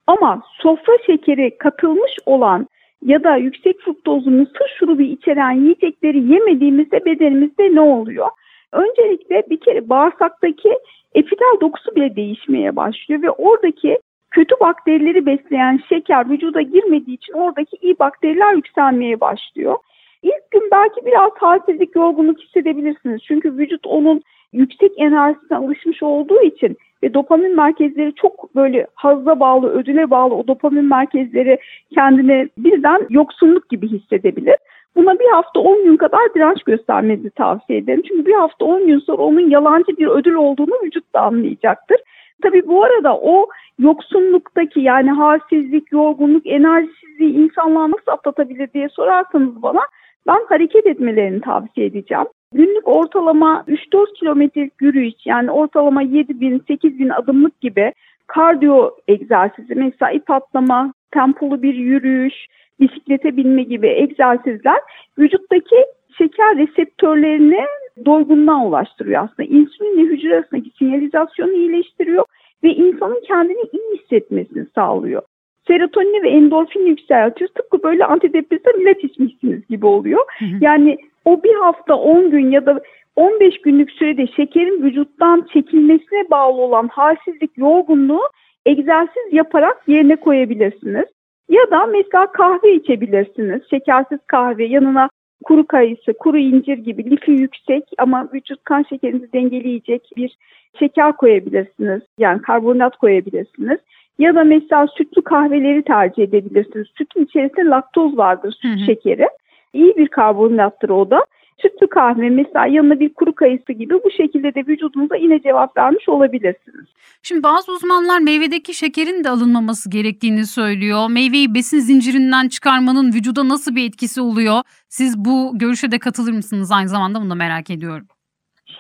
ama 0.08 0.42
sofra 0.62 0.94
şekeri 1.06 1.58
katılmış 1.58 2.12
olan 2.26 2.68
ya 3.06 3.24
da 3.24 3.36
yüksek 3.36 3.80
fruktozlu 3.80 4.32
mısır 4.32 4.76
şurubu 4.80 5.02
içeren 5.02 5.52
yiyecekleri 5.52 6.34
yemediğimizde 6.34 7.06
bedenimizde 7.06 7.76
ne 7.76 7.82
oluyor? 7.82 8.28
Öncelikle 8.72 9.44
bir 9.50 9.60
kere 9.60 9.90
bağırsaktaki 9.90 10.78
epitel 11.16 11.62
dokusu 11.62 11.96
bile 11.96 12.16
değişmeye 12.16 12.76
başlıyor 12.76 13.22
ve 13.22 13.32
oradaki 13.32 14.00
kötü 14.32 14.56
bakterileri 14.62 15.26
besleyen 15.26 15.80
şeker 15.90 16.30
vücuda 16.30 16.62
girmediği 16.62 17.16
için 17.16 17.34
oradaki 17.34 17.78
iyi 17.82 18.00
bakteriler 18.00 18.54
yükselmeye 18.54 19.20
başlıyor. 19.20 19.76
İlk 20.24 20.52
gün 20.52 20.70
belki 20.72 21.06
biraz 21.06 21.32
halsizlik, 21.40 21.96
yorgunluk 21.96 22.40
hissedebilirsiniz. 22.40 23.22
Çünkü 23.28 23.58
vücut 23.58 23.88
onun 23.88 24.22
yüksek 24.54 24.92
enerjisine 24.98 25.58
alışmış 25.58 26.04
olduğu 26.04 26.42
için 26.42 26.78
ve 27.04 27.14
dopamin 27.14 27.56
merkezleri 27.56 28.14
çok 28.16 28.56
böyle 28.56 28.88
hazza 28.96 29.40
bağlı, 29.40 29.70
ödüle 29.70 30.10
bağlı 30.10 30.36
o 30.36 30.48
dopamin 30.48 30.86
merkezleri 30.86 31.60
kendine 31.94 32.50
birden 32.58 33.08
yoksunluk 33.10 33.70
gibi 33.70 33.88
hissedebilir. 33.88 34.56
Buna 34.96 35.20
bir 35.20 35.30
hafta 35.32 35.60
10 35.60 35.84
gün 35.84 35.98
kadar 35.98 36.34
direnç 36.36 36.64
göstermenizi 36.64 37.30
tavsiye 37.30 37.80
ederim. 37.80 38.02
Çünkü 38.08 38.26
bir 38.26 38.34
hafta 38.34 38.66
10 38.66 38.88
gün 38.88 39.00
sonra 39.00 39.22
onun 39.22 39.50
yalancı 39.50 39.98
bir 39.98 40.08
ödül 40.08 40.34
olduğunu 40.34 40.74
vücut 40.84 41.14
da 41.14 41.22
anlayacaktır. 41.22 41.98
Tabii 42.44 42.68
bu 42.68 42.84
arada 42.84 43.18
o 43.18 43.48
yoksunluktaki 43.80 44.80
yani 44.80 45.12
halsizlik, 45.12 45.92
yorgunluk, 45.92 46.48
enerjisizliği 46.48 47.34
insanlar 47.34 47.90
nasıl 47.90 48.12
atlatabilir 48.12 48.74
diye 48.74 48.90
sorarsanız 48.90 49.62
bana 49.62 49.82
ben 50.28 50.46
hareket 50.50 50.88
etmelerini 50.88 51.42
tavsiye 51.42 51.88
edeceğim. 51.88 52.26
Günlük 52.54 52.88
ortalama 52.88 53.64
3-4 53.68 54.14
kilometrelik 54.20 54.74
yürüyüş 54.82 55.14
yani 55.26 55.52
ortalama 55.52 56.02
7 56.02 56.42
bin 56.42 56.64
8 56.68 57.00
bin 57.00 57.10
adımlık 57.10 57.62
gibi 57.62 57.94
kardiyo 58.28 58.92
egzersizi 59.08 59.76
mesela 59.76 60.12
ip 60.12 60.32
atlama, 60.32 60.94
tempolu 61.12 61.62
bir 61.62 61.74
yürüyüş, 61.74 62.34
bisiklete 62.80 63.38
binme 63.38 63.64
gibi 63.64 63.88
egzersizler 63.88 64.80
vücuttaki 65.20 65.86
şeker 66.18 66.58
reseptörlerini 66.58 67.66
doygunluğa 68.06 68.66
ulaştırıyor 68.66 69.24
aslında. 69.24 69.50
İnsülinle 69.50 70.02
hücre 70.02 70.36
arasındaki 70.36 70.70
sinyalizasyonu 70.80 71.54
iyileştiriyor 71.54 72.26
ve 72.64 72.70
insanın 72.70 73.22
kendini 73.28 73.62
iyi 73.74 74.00
hissetmesini 74.00 74.66
sağlıyor. 74.76 75.22
Serotonini 75.68 76.24
ve 76.24 76.30
endorfini 76.30 76.90
yükseltiyor. 76.90 77.50
Tıpkı 77.50 77.84
böyle 77.84 78.06
antidepresan 78.06 78.82
ilaç 78.82 79.04
içmişsiniz 79.04 79.68
gibi 79.68 79.86
oluyor. 79.86 80.26
Hı 80.40 80.46
hı. 80.46 80.50
Yani 80.62 80.98
o 81.26 81.44
bir 81.44 81.56
hafta 81.56 81.96
10 81.96 82.32
gün 82.32 82.52
ya 82.52 82.66
da 82.66 82.82
15 83.16 83.62
günlük 83.62 83.92
sürede 83.92 84.28
şekerin 84.28 84.84
vücuttan 84.84 85.48
çekilmesine 85.54 86.30
bağlı 86.32 86.62
olan 86.62 86.88
halsizlik, 86.88 87.58
yorgunluğu 87.58 88.22
egzersiz 88.68 89.34
yaparak 89.34 89.88
yerine 89.88 90.16
koyabilirsiniz. 90.16 91.06
Ya 91.50 91.72
da 91.72 91.86
mesela 91.86 92.32
kahve 92.32 92.76
içebilirsiniz. 92.76 93.62
Şekersiz 93.70 94.20
kahve 94.28 94.66
yanına 94.66 95.10
kuru 95.44 95.68
kayısı, 95.68 96.14
kuru 96.14 96.38
incir 96.38 96.78
gibi 96.78 97.12
lifi 97.12 97.32
yüksek 97.32 97.84
ama 97.98 98.30
vücut 98.34 98.64
kan 98.64 98.86
şekerinizi 98.90 99.34
dengeleyecek 99.34 100.10
bir 100.18 100.38
şeker 100.80 101.18
koyabilirsiniz. 101.18 102.02
Yani 102.18 102.42
karbonat 102.42 102.98
koyabilirsiniz. 102.98 103.80
Ya 104.20 104.36
da 104.36 104.44
mesela 104.44 104.88
sütlü 104.88 105.22
kahveleri 105.22 105.84
tercih 105.84 106.24
edebilirsiniz. 106.24 106.88
Sütün 106.98 107.24
içerisinde 107.24 107.66
laktoz 107.66 108.18
vardır, 108.18 108.52
süt 108.62 108.72
hı 108.72 108.82
hı. 108.82 108.86
şekeri. 108.86 109.28
İyi 109.74 109.96
bir 109.98 110.08
karbonattır 110.08 110.90
o 110.90 111.10
da. 111.10 111.26
Sütlü 111.62 111.88
kahve 111.88 112.30
mesela 112.30 112.68
yanına 112.68 113.00
bir 113.00 113.14
kuru 113.14 113.36
kayısı 113.36 113.74
gibi 113.74 113.94
bu 113.94 114.12
şekilde 114.12 114.56
de 114.56 114.64
vücudunuza 114.68 115.16
yine 115.16 115.42
cevap 115.42 115.78
vermiş 115.78 116.10
olabilirsiniz. 116.10 116.86
Şimdi 117.24 117.44
bazı 117.44 117.72
uzmanlar 117.72 118.20
meyvedeki 118.20 118.74
şekerin 118.74 119.24
de 119.24 119.30
alınmaması 119.30 119.90
gerektiğini 119.90 120.46
söylüyor. 120.46 121.10
Meyveyi 121.10 121.54
besin 121.56 121.80
zincirinden 121.80 122.48
çıkarmanın 122.48 123.08
vücuda 123.08 123.50
nasıl 123.50 123.76
bir 123.76 123.88
etkisi 123.88 124.22
oluyor? 124.22 124.58
Siz 124.90 125.26
bu 125.26 125.52
görüşe 125.58 125.92
de 125.92 126.00
katılır 126.00 126.32
mısınız? 126.32 126.72
Aynı 126.72 126.90
zamanda 126.90 127.22
bunu 127.22 127.30
da 127.30 127.36
merak 127.36 127.70
ediyorum. 127.70 128.08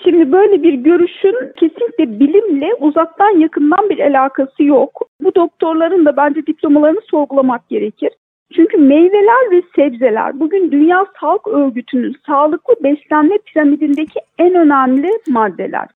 Şimdi 0.03 0.31
böyle 0.31 0.63
bir 0.63 0.73
görüşün 0.73 1.35
kesinlikle 1.59 2.19
bilimle 2.19 2.73
uzaktan 2.79 3.39
yakından 3.39 3.89
bir 3.89 3.99
alakası 3.99 4.63
yok. 4.63 5.01
Bu 5.21 5.35
doktorların 5.35 6.05
da 6.05 6.17
bence 6.17 6.45
diplomalarını 6.45 7.01
sorgulamak 7.11 7.69
gerekir. 7.69 8.11
Çünkü 8.55 8.77
meyveler 8.77 9.51
ve 9.51 9.61
sebzeler 9.75 10.39
bugün 10.39 10.71
Dünya 10.71 11.05
Sağlık 11.19 11.47
Örgütü'nün 11.47 12.15
sağlıklı 12.25 12.75
beslenme 12.83 13.37
piramidindeki 13.37 14.19
en 14.37 14.55
önemli 14.55 15.11
maddeler. 15.27 15.87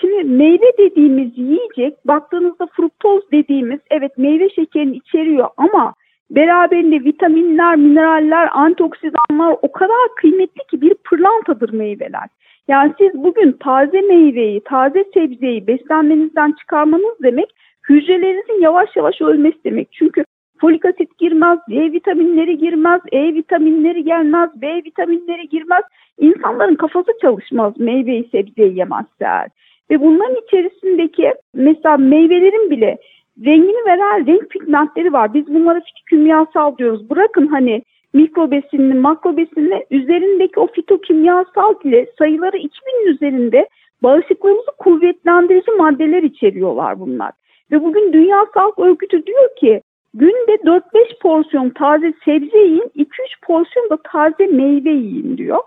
Şimdi 0.00 0.24
meyve 0.24 0.72
dediğimiz 0.78 1.38
yiyecek 1.38 2.06
baktığınızda 2.06 2.66
fruktoz 2.66 3.32
dediğimiz 3.32 3.80
evet 3.90 4.18
meyve 4.18 4.50
şekerini 4.50 4.96
içeriyor 4.96 5.48
ama 5.56 5.94
beraberinde 6.30 7.04
vitaminler, 7.04 7.76
mineraller, 7.76 8.48
antioksidanlar 8.52 9.56
o 9.62 9.72
kadar 9.72 10.14
kıymetli 10.16 10.60
ki 10.70 10.80
bir 10.80 10.94
pırlantadır 10.94 11.72
meyveler. 11.72 12.28
Yani 12.68 12.92
siz 12.98 13.14
bugün 13.14 13.52
taze 13.52 14.00
meyveyi, 14.00 14.60
taze 14.64 15.04
sebzeyi 15.14 15.66
beslenmenizden 15.66 16.52
çıkarmanız 16.52 17.22
demek 17.22 17.54
hücrelerinizin 17.88 18.60
yavaş 18.60 18.96
yavaş 18.96 19.20
ölmesi 19.20 19.64
demek. 19.64 19.92
Çünkü 19.92 20.24
folik 20.60 20.84
asit 20.84 21.18
girmez, 21.18 21.58
D 21.70 21.92
vitaminleri 21.92 22.58
girmez, 22.58 23.00
E 23.12 23.34
vitaminleri 23.34 24.04
gelmez, 24.04 24.50
B 24.54 24.66
vitaminleri 24.84 25.48
girmez. 25.48 25.82
İnsanların 26.18 26.74
kafası 26.74 27.10
çalışmaz 27.22 27.80
meyveyi 27.80 28.28
sebzeyi 28.32 28.78
yemezler. 28.78 29.48
Ve 29.90 30.00
bunların 30.00 30.36
içerisindeki 30.46 31.34
mesela 31.54 31.96
meyvelerin 31.96 32.70
bile 32.70 32.98
rengini 33.44 33.86
veren 33.86 34.26
renk 34.26 34.50
pigmentleri 34.50 35.12
var. 35.12 35.34
Biz 35.34 35.46
bunlara 35.46 35.80
fitikimyasal 35.80 36.76
diyoruz. 36.76 37.10
Bırakın 37.10 37.46
hani 37.46 37.82
mikro 38.12 38.50
besinli, 38.50 38.94
makro 38.94 39.36
besinli 39.36 39.86
üzerindeki 39.90 40.60
o 40.60 40.66
fitokimyasal 40.66 41.74
ile 41.84 42.06
sayıları 42.18 42.56
2000'in 42.56 43.06
üzerinde 43.06 43.68
bağışıklığımızı 44.02 44.70
kuvvetlendirici 44.78 45.70
maddeler 45.70 46.22
içeriyorlar 46.22 47.00
bunlar. 47.00 47.32
Ve 47.70 47.82
bugün 47.84 48.12
Dünya 48.12 48.46
Sağlık 48.54 48.78
Örgütü 48.78 49.26
diyor 49.26 49.56
ki 49.60 49.82
günde 50.14 50.54
4-5 50.54 51.18
porsiyon 51.22 51.70
taze 51.70 52.12
sebze 52.24 52.58
yiyin, 52.58 52.90
2-3 52.96 53.06
porsiyon 53.42 53.90
da 53.90 53.96
taze 54.04 54.46
meyve 54.46 54.90
yiyin 54.90 55.36
diyor. 55.36 55.58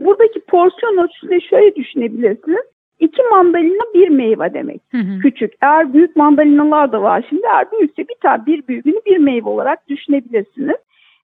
Buradaki 0.00 0.40
porsiyon 0.40 0.96
ölçüsü 0.96 1.40
şöyle 1.40 1.76
düşünebilirsiniz. 1.76 2.64
İki 3.00 3.22
mandalina 3.22 3.82
bir 3.94 4.08
meyve 4.08 4.54
demek. 4.54 4.80
Hı 4.90 4.98
hı. 4.98 5.18
Küçük. 5.22 5.52
Eğer 5.62 5.92
büyük 5.92 6.16
mandalinalar 6.16 6.92
da 6.92 7.02
var 7.02 7.24
şimdi. 7.28 7.42
Eğer 7.46 7.72
büyükse 7.72 8.08
bir 8.08 8.16
tane 8.22 8.46
bir 8.46 8.66
büyüğünü 8.68 9.00
bir 9.06 9.18
meyve 9.18 9.48
olarak 9.48 9.88
düşünebilirsiniz. 9.88 10.76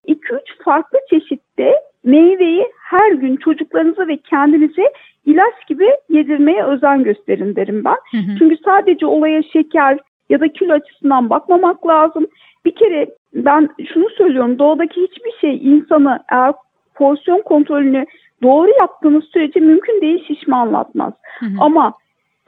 2-3 0.08 0.40
farklı 0.64 0.98
çeşitte 1.10 1.74
meyveyi 2.04 2.66
her 2.80 3.12
gün 3.12 3.36
çocuklarınıza 3.36 4.08
ve 4.08 4.16
kendinize 4.16 4.92
ilaç 5.26 5.66
gibi 5.68 5.88
yedirmeye 6.08 6.64
özen 6.64 7.04
gösterin 7.04 7.56
derim 7.56 7.84
ben. 7.84 7.96
Hı 8.10 8.16
hı. 8.16 8.38
Çünkü 8.38 8.56
sadece 8.64 9.06
olaya 9.06 9.42
şeker 9.42 9.98
ya 10.28 10.40
da 10.40 10.48
kilo 10.48 10.72
açısından 10.72 11.30
bakmamak 11.30 11.86
lazım. 11.86 12.26
Bir 12.66 12.74
kere 12.74 13.06
ben 13.34 13.68
şunu 13.92 14.10
söylüyorum 14.10 14.58
doğadaki 14.58 15.02
hiçbir 15.02 15.32
şey 15.40 15.56
insanı 15.56 16.18
eğer 16.32 16.52
porsiyon 16.94 17.42
kontrolünü 17.42 18.06
doğru 18.42 18.70
yaptığınız 18.80 19.24
sürece 19.24 19.60
mümkün 19.60 20.00
değil 20.00 20.24
şişmanlatmaz. 20.26 21.12
Hı 21.38 21.46
hı. 21.46 21.50
Ama 21.60 21.92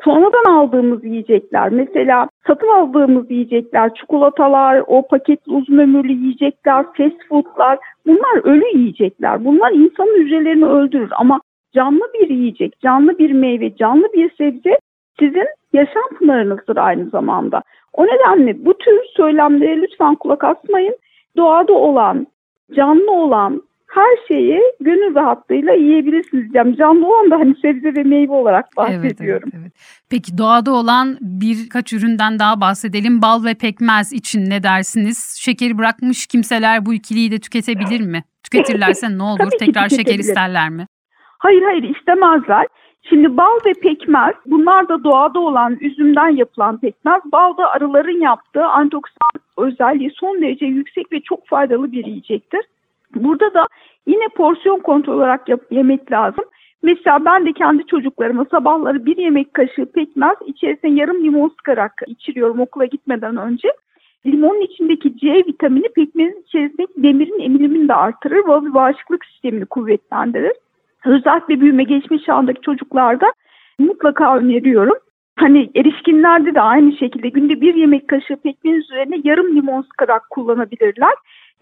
sonradan 0.04 0.52
aldığımız 0.52 1.04
yiyecekler 1.04 1.68
mesela 1.70 2.28
satın 2.46 2.68
aldığımız 2.68 3.30
yiyecekler 3.30 3.94
çikolatalar 3.94 4.82
o 4.86 5.08
paketli 5.08 5.52
uzun 5.52 5.78
ömürlü 5.78 6.12
yiyecekler 6.12 6.84
fast 6.84 7.28
foodlar 7.28 7.78
bunlar 8.06 8.44
ölü 8.44 8.78
yiyecekler 8.78 9.44
bunlar 9.44 9.72
insanın 9.72 10.20
hücrelerini 10.20 10.66
öldürür 10.66 11.10
ama 11.18 11.40
canlı 11.74 12.02
bir 12.14 12.28
yiyecek 12.28 12.80
canlı 12.80 13.18
bir 13.18 13.32
meyve 13.32 13.76
canlı 13.76 14.12
bir 14.14 14.30
sebze 14.38 14.78
sizin 15.18 15.46
yaşam 15.72 16.08
pınarınızdır 16.18 16.76
aynı 16.76 17.08
zamanda. 17.08 17.62
O 17.92 18.06
nedenle 18.06 18.64
bu 18.64 18.78
tür 18.78 18.98
söylemlere 19.16 19.80
lütfen 19.80 20.14
kulak 20.14 20.44
asmayın. 20.44 20.96
Doğada 21.36 21.72
olan, 21.72 22.26
canlı 22.76 23.12
olan, 23.12 23.62
her 23.88 24.26
şeyi 24.28 24.60
gönül 24.80 25.14
rahatlığıyla 25.14 25.72
yiyebilirsiniz 25.72 26.42
diyeceğim. 26.42 26.76
Canlı 26.76 27.06
olan 27.06 27.30
da 27.30 27.36
hani 27.36 27.54
sebze 27.62 27.94
ve 27.94 28.02
meyve 28.02 28.32
olarak 28.32 28.76
bahsediyorum. 28.76 29.48
Evet, 29.52 29.54
evet, 29.54 29.62
evet. 29.62 29.72
Peki 30.10 30.38
doğada 30.38 30.72
olan 30.72 31.18
birkaç 31.20 31.92
üründen 31.92 32.38
daha 32.38 32.60
bahsedelim. 32.60 33.22
Bal 33.22 33.44
ve 33.44 33.54
pekmez 33.54 34.12
için 34.12 34.50
ne 34.50 34.62
dersiniz? 34.62 35.36
Şekeri 35.40 35.78
bırakmış 35.78 36.26
kimseler 36.26 36.86
bu 36.86 36.94
ikiliyi 36.94 37.30
de 37.30 37.38
tüketebilir 37.38 38.00
mi? 38.00 38.22
Tüketirlerse 38.44 39.18
ne 39.18 39.22
olur? 39.32 39.50
Tekrar 39.58 39.88
şeker 39.88 40.18
isterler 40.18 40.70
mi? 40.70 40.86
Hayır 41.38 41.62
hayır 41.62 41.82
istemezler. 41.82 42.66
Şimdi 43.08 43.36
bal 43.36 43.58
ve 43.66 43.72
pekmez 43.72 44.34
bunlar 44.46 44.88
da 44.88 45.04
doğada 45.04 45.40
olan 45.40 45.76
üzümden 45.80 46.28
yapılan 46.28 46.80
pekmez. 46.80 47.22
Bal 47.32 47.56
da 47.56 47.70
arıların 47.70 48.20
yaptığı 48.20 48.64
antioksidan 48.64 49.30
özelliği 49.56 50.10
son 50.10 50.42
derece 50.42 50.66
yüksek 50.66 51.12
ve 51.12 51.20
çok 51.20 51.46
faydalı 51.46 51.92
bir 51.92 52.06
yiyecektir. 52.06 52.60
Burada 53.14 53.54
da 53.54 53.66
yine 54.06 54.28
porsiyon 54.36 54.80
kontrol 54.80 55.14
olarak 55.14 55.48
yap, 55.48 55.60
yemek 55.70 56.12
lazım. 56.12 56.44
Mesela 56.82 57.24
ben 57.24 57.46
de 57.46 57.52
kendi 57.52 57.86
çocuklarıma 57.86 58.46
sabahları 58.50 59.06
bir 59.06 59.16
yemek 59.16 59.54
kaşığı 59.54 59.86
pekmez 59.86 60.36
içerisine 60.46 60.90
yarım 60.90 61.24
limon 61.24 61.48
sıkarak 61.48 61.92
içiriyorum 62.06 62.60
okula 62.60 62.84
gitmeden 62.84 63.36
önce. 63.36 63.68
Limonun 64.26 64.60
içindeki 64.60 65.18
C 65.18 65.34
vitamini 65.34 65.88
pekmezin 65.88 66.42
içerisindeki 66.46 66.92
demirin 66.96 67.40
emilimini 67.40 67.88
de 67.88 67.94
artırır 67.94 68.36
ve 68.36 68.74
bağışıklık 68.74 69.24
sistemini 69.24 69.66
kuvvetlendirir. 69.66 70.52
Özellikle 71.04 71.60
büyüme 71.60 71.82
geçmiş 71.82 72.24
çağındaki 72.24 72.60
çocuklarda 72.60 73.32
mutlaka 73.78 74.36
öneriyorum. 74.36 74.96
Hani 75.38 75.70
erişkinlerde 75.76 76.54
de 76.54 76.60
aynı 76.60 76.96
şekilde 76.96 77.28
günde 77.28 77.60
bir 77.60 77.74
yemek 77.74 78.08
kaşığı 78.08 78.36
pekmez 78.36 78.84
üzerine 78.84 79.20
yarım 79.24 79.56
limon 79.56 79.82
sıkarak 79.82 80.30
kullanabilirler. 80.30 81.14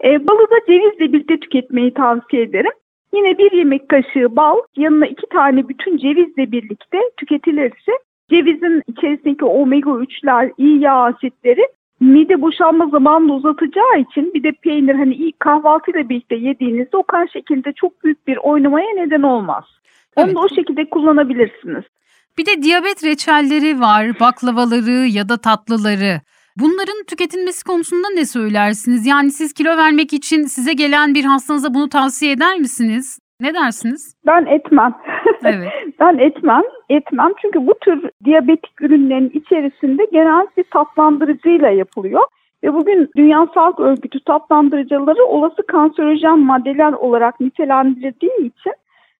E, 0.03 0.27
balı 0.27 0.41
da 0.51 0.65
cevizle 0.67 1.13
birlikte 1.13 1.39
tüketmeyi 1.39 1.93
tavsiye 1.93 2.41
ederim. 2.41 2.71
Yine 3.13 3.37
bir 3.37 3.51
yemek 3.51 3.89
kaşığı 3.89 4.35
bal 4.35 4.57
yanına 4.77 5.07
iki 5.07 5.27
tane 5.27 5.69
bütün 5.69 5.97
cevizle 5.97 6.51
birlikte 6.51 6.97
tüketilirse 7.17 7.91
cevizin 8.29 8.81
içerisindeki 8.87 9.45
omega 9.45 9.89
3'ler, 9.89 10.51
iyi 10.57 10.79
yağ 10.79 10.93
asitleri 10.93 11.67
mide 11.99 12.41
boşalma 12.41 12.87
zamanını 12.87 13.33
uzatacağı 13.33 13.99
için 13.99 14.33
bir 14.33 14.43
de 14.43 14.51
peynir 14.51 14.95
hani 14.95 15.15
ilk 15.15 15.39
kahvaltıyla 15.39 16.09
birlikte 16.09 16.35
yediğinizde 16.35 16.97
o 16.97 17.03
kan 17.03 17.25
şekilde 17.33 17.73
çok 17.73 18.03
büyük 18.03 18.27
bir 18.27 18.37
oynamaya 18.37 18.87
neden 18.95 19.21
olmaz. 19.21 19.63
Onu 20.15 20.25
Evet. 20.25 20.35
da 20.35 20.39
o 20.39 20.49
şekilde 20.49 20.89
kullanabilirsiniz. 20.89 21.83
Bir 22.37 22.45
de 22.45 22.63
diyabet 22.63 23.03
reçelleri 23.03 23.79
var, 23.79 24.19
baklavaları 24.19 24.91
ya 24.91 25.29
da 25.29 25.37
tatlıları. 25.37 26.21
Bunların 26.57 27.03
tüketilmesi 27.07 27.63
konusunda 27.63 28.07
ne 28.09 28.25
söylersiniz? 28.25 29.05
Yani 29.05 29.31
siz 29.31 29.53
kilo 29.53 29.77
vermek 29.77 30.13
için 30.13 30.43
size 30.43 30.73
gelen 30.73 31.15
bir 31.15 31.23
hastanıza 31.25 31.73
bunu 31.73 31.89
tavsiye 31.89 32.31
eder 32.31 32.57
misiniz? 32.57 33.19
Ne 33.41 33.53
dersiniz? 33.53 34.15
Ben 34.25 34.45
etmem. 34.45 34.93
Evet. 35.43 35.69
ben 35.99 36.17
etmem. 36.17 36.63
Etmem 36.89 37.31
çünkü 37.41 37.67
bu 37.67 37.73
tür 37.81 38.09
diyabetik 38.25 38.81
ürünlerin 38.81 39.31
içerisinde 39.33 40.07
genel 40.11 40.47
bir 40.57 40.63
tatlandırıcıyla 40.63 41.69
yapılıyor. 41.69 42.21
Ve 42.63 42.73
bugün 42.73 43.09
Dünya 43.17 43.47
Sağlık 43.53 43.79
Örgütü 43.79 44.23
tatlandırıcıları 44.23 45.25
olası 45.25 45.67
kanserojen 45.67 46.39
maddeler 46.39 46.93
olarak 46.93 47.39
nitelendirildiği 47.39 48.37
için 48.37 48.73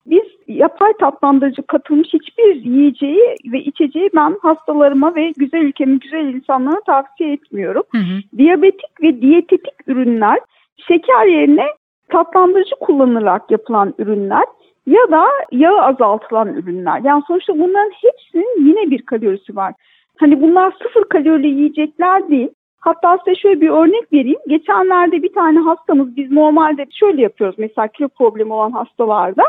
biz 0.06 0.24
yapay 0.48 0.94
tatlandırıcı 1.00 1.62
katılmış 1.68 2.08
hiçbir 2.14 2.56
yiyeceği 2.56 3.36
ve 3.52 3.60
içeceği 3.60 4.10
ben 4.16 4.38
hastalarıma 4.42 5.16
ve 5.16 5.34
güzel 5.38 5.62
ülkemin 5.62 6.00
güzel 6.00 6.34
insanlara 6.34 6.82
tavsiye 6.82 7.34
etmiyorum. 7.34 7.84
Hı 7.92 7.98
hı. 7.98 8.38
Diyabetik 8.38 9.02
ve 9.02 9.22
diyetetik 9.22 9.74
ürünler 9.88 10.40
şeker 10.88 11.26
yerine 11.26 11.66
tatlandırıcı 12.12 12.76
kullanılarak 12.80 13.52
yapılan 13.52 13.94
ürünler 13.98 14.44
ya 14.86 15.12
da 15.12 15.26
yağı 15.52 15.82
azaltılan 15.82 16.54
ürünler. 16.54 17.02
Yani 17.04 17.24
sonuçta 17.28 17.54
bunların 17.54 17.92
hepsinin 17.92 18.68
yine 18.68 18.92
bir 18.92 19.02
kalorisi 19.02 19.56
var. 19.56 19.74
Hani 20.18 20.42
bunlar 20.42 20.72
sıfır 20.72 21.04
kalorili 21.04 21.48
yiyecekler 21.48 22.30
değil. 22.30 22.50
Hatta 22.80 23.18
size 23.18 23.36
şöyle 23.36 23.62
bir 23.62 23.70
örnek 23.70 24.14
vereyim. 24.14 24.40
Geçenlerde 24.48 25.24
bir 25.24 25.34
tane 25.34 25.60
hastamız 25.60 26.16
biz 26.16 26.32
normalde 26.32 26.86
şöyle 26.92 27.22
yapıyoruz 27.22 27.56
mesela 27.60 27.88
kilo 27.88 28.08
problemi 28.08 28.54
olan 28.54 28.72
hastalarda. 28.72 29.44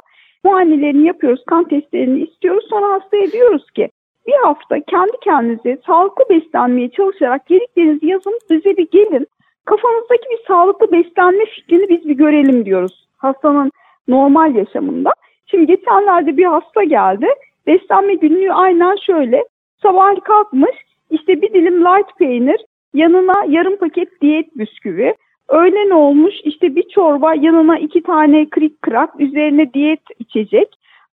Muayenelerini 0.45 1.07
yapıyoruz, 1.07 1.45
kan 1.47 1.65
testlerini 1.65 2.21
istiyoruz. 2.21 2.65
Sonra 2.71 2.93
hastaya 2.93 3.33
diyoruz 3.33 3.71
ki 3.71 3.89
bir 4.27 4.35
hafta 4.45 4.81
kendi 4.81 5.13
kendinize 5.25 5.79
sağlıklı 5.87 6.25
beslenmeye 6.31 6.91
çalışarak 6.91 7.47
geldiklerinizi 7.47 8.07
yazın 8.07 8.39
bize 8.51 8.77
bir 8.77 8.89
gelin. 8.91 9.27
Kafanızdaki 9.69 10.29
bir 10.31 10.47
sağlıklı 10.47 10.93
beslenme 10.93 11.45
fikrini 11.47 11.89
biz 11.89 12.09
bir 12.09 12.15
görelim 12.15 12.65
diyoruz 12.65 13.09
hastanın 13.17 13.71
normal 14.09 14.55
yaşamında. 14.55 15.11
Şimdi 15.47 15.67
geçenlerde 15.67 16.37
bir 16.37 16.45
hasta 16.45 16.85
geldi. 16.85 17.27
Beslenme 17.67 18.15
günlüğü 18.15 18.53
aynen 18.53 18.97
şöyle. 19.07 19.45
Sabah 19.83 20.21
kalkmış 20.25 20.77
işte 21.11 21.43
bir 21.43 21.55
dilim 21.55 21.81
light 21.85 22.19
peynir 22.19 22.65
yanına 22.95 23.45
yarım 23.49 23.77
paket 23.77 24.21
diyet 24.21 24.59
bisküvi. 24.59 25.15
Öğlen 25.49 25.91
olmuş 25.91 26.35
işte 26.45 26.77
bir 26.77 26.89
çorba 26.89 27.35
yanına 27.35 27.79
iki 27.79 28.03
tane 28.03 28.51
krik 28.51 28.83
krak 28.83 29.21
üzerine 29.21 29.73
diyet 29.73 30.03
içecek. 30.19 30.69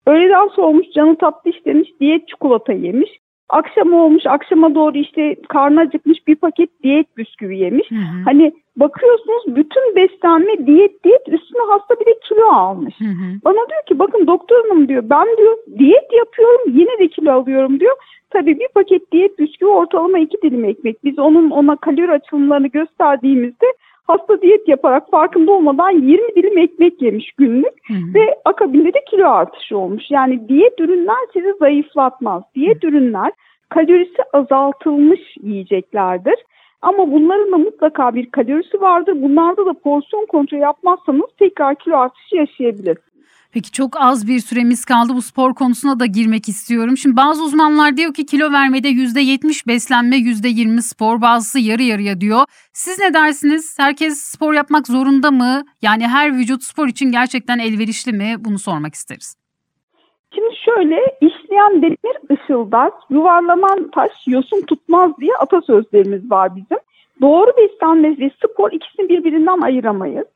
Öğleden 0.07 0.49
sonra 0.49 0.67
olmuş 0.67 0.87
canı 0.95 1.19
tatlı 1.19 1.51
istemiş 1.51 1.89
diyet 2.01 2.29
çikolata 2.29 2.73
yemiş. 2.73 3.11
Akşam 3.49 3.93
olmuş 3.93 4.27
akşama 4.27 4.75
doğru 4.75 4.99
işte 4.99 5.37
karnı 5.49 5.81
acıkmış 5.81 6.27
bir 6.27 6.35
paket 6.35 6.83
diyet 6.83 7.17
bisküvi 7.17 7.59
yemiş. 7.59 7.91
Hı 7.91 7.95
hı. 7.95 8.25
Hani 8.25 8.53
bakıyorsunuz 8.77 9.43
bütün 9.47 9.97
beslenme 9.97 10.67
diyet 10.67 11.05
diyet 11.05 11.29
üstüne 11.29 11.63
hasta 11.69 12.01
bir 12.01 12.07
de 12.07 12.19
kilo 12.29 12.45
almış. 12.45 12.95
Hı 13.01 13.05
hı. 13.05 13.27
Bana 13.45 13.55
diyor 13.55 13.85
ki 13.89 13.99
bakın 13.99 14.27
doktor 14.27 14.69
hanım 14.69 14.89
diyor 14.89 15.03
ben 15.11 15.27
diyor 15.37 15.57
diyet 15.79 16.13
yapıyorum 16.13 16.63
yine 16.67 16.99
de 16.99 17.09
kilo 17.09 17.33
alıyorum 17.33 17.81
diyor. 17.81 17.97
Tabii 18.31 18.59
bir 18.59 18.69
paket 18.75 19.13
diyet 19.13 19.39
bisküvi 19.39 19.71
ortalama 19.71 20.19
iki 20.19 20.43
dilim 20.43 20.65
ekmek. 20.65 21.05
Biz 21.05 21.19
onun 21.19 21.51
ona 21.51 21.77
kalori 21.77 22.13
açılımlarını 22.13 22.67
gösterdiğimizde 22.67 23.67
hasta 24.05 24.43
diyet 24.43 24.69
yaparak 24.69 25.11
farkında 25.11 25.53
olmadan 25.53 25.91
20 25.91 26.35
dilim 26.37 26.59
ekmek 26.59 27.03
yemiş 27.03 27.33
günlük 27.33 27.89
Hı 27.89 27.95
hı. 27.95 28.15
ve 28.15 28.35
akabinde 28.45 28.95
de 28.95 29.05
kilo 29.11 29.29
artışı 29.29 29.79
olmuş. 29.79 30.11
Yani 30.11 30.49
diyet 30.49 30.81
ürünler 30.81 31.17
sizi 31.33 31.55
zayıflatmaz. 31.59 32.43
Diyet 32.55 32.85
ürünler 32.85 33.33
kalorisi 33.69 34.23
azaltılmış 34.33 35.21
yiyeceklerdir. 35.43 36.37
Ama 36.83 37.13
bunların 37.13 37.53
da 37.53 37.59
mutlaka 37.59 38.15
bir 38.15 38.31
kalorisi 38.31 38.81
vardır. 38.81 39.23
Bunlarda 39.23 39.67
da 39.67 39.73
porsiyon 39.73 40.27
kontrolü 40.27 40.61
yapmazsanız 40.61 41.31
tekrar 41.39 41.75
kilo 41.75 41.97
artışı 41.97 42.37
yaşayabilirsiniz. 42.37 43.14
Peki 43.55 43.73
çok 43.73 44.01
az 44.01 44.29
bir 44.29 44.39
süremiz 44.39 44.85
kaldı. 44.85 45.13
Bu 45.15 45.23
spor 45.23 45.55
konusuna 45.55 46.01
da 46.01 46.07
girmek 46.07 46.49
istiyorum. 46.49 46.97
Şimdi 46.97 47.17
bazı 47.17 47.45
uzmanlar 47.45 47.97
diyor 47.97 48.15
ki 48.15 48.27
kilo 48.27 48.53
vermede 48.53 48.89
%70 48.89 49.67
beslenme, 49.67 50.17
%20 50.17 50.83
spor. 50.83 51.21
Bazısı 51.21 51.59
yarı 51.61 51.83
yarıya 51.83 52.21
diyor. 52.21 52.45
Siz 52.73 52.99
ne 52.99 53.15
dersiniz? 53.15 53.79
Herkes 53.79 54.19
spor 54.19 54.55
yapmak 54.55 54.87
zorunda 54.87 55.31
mı? 55.31 55.63
Yani 55.83 56.09
her 56.09 56.37
vücut 56.37 56.63
spor 56.63 56.89
için 56.89 57.13
gerçekten 57.13 57.59
elverişli 57.59 58.13
mi? 58.13 58.35
Bunu 58.39 58.59
sormak 58.59 58.95
isteriz. 58.95 59.37
Şimdi 60.35 60.55
şöyle 60.65 60.99
işleyen 61.21 61.83
demir 61.83 62.17
ışıldar, 62.31 62.91
yuvarlanan 63.11 63.91
taş 63.91 64.13
yosun 64.27 64.63
tutmaz 64.67 65.11
diye 65.21 65.33
atasözlerimiz 65.41 66.31
var 66.31 66.57
bizim. 66.57 66.79
Doğru 67.21 67.51
beslenme 67.57 68.19
ve 68.19 68.31
spor 68.45 68.73
ikisini 68.73 69.09
birbirinden 69.09 69.61
ayıramayız. 69.61 70.27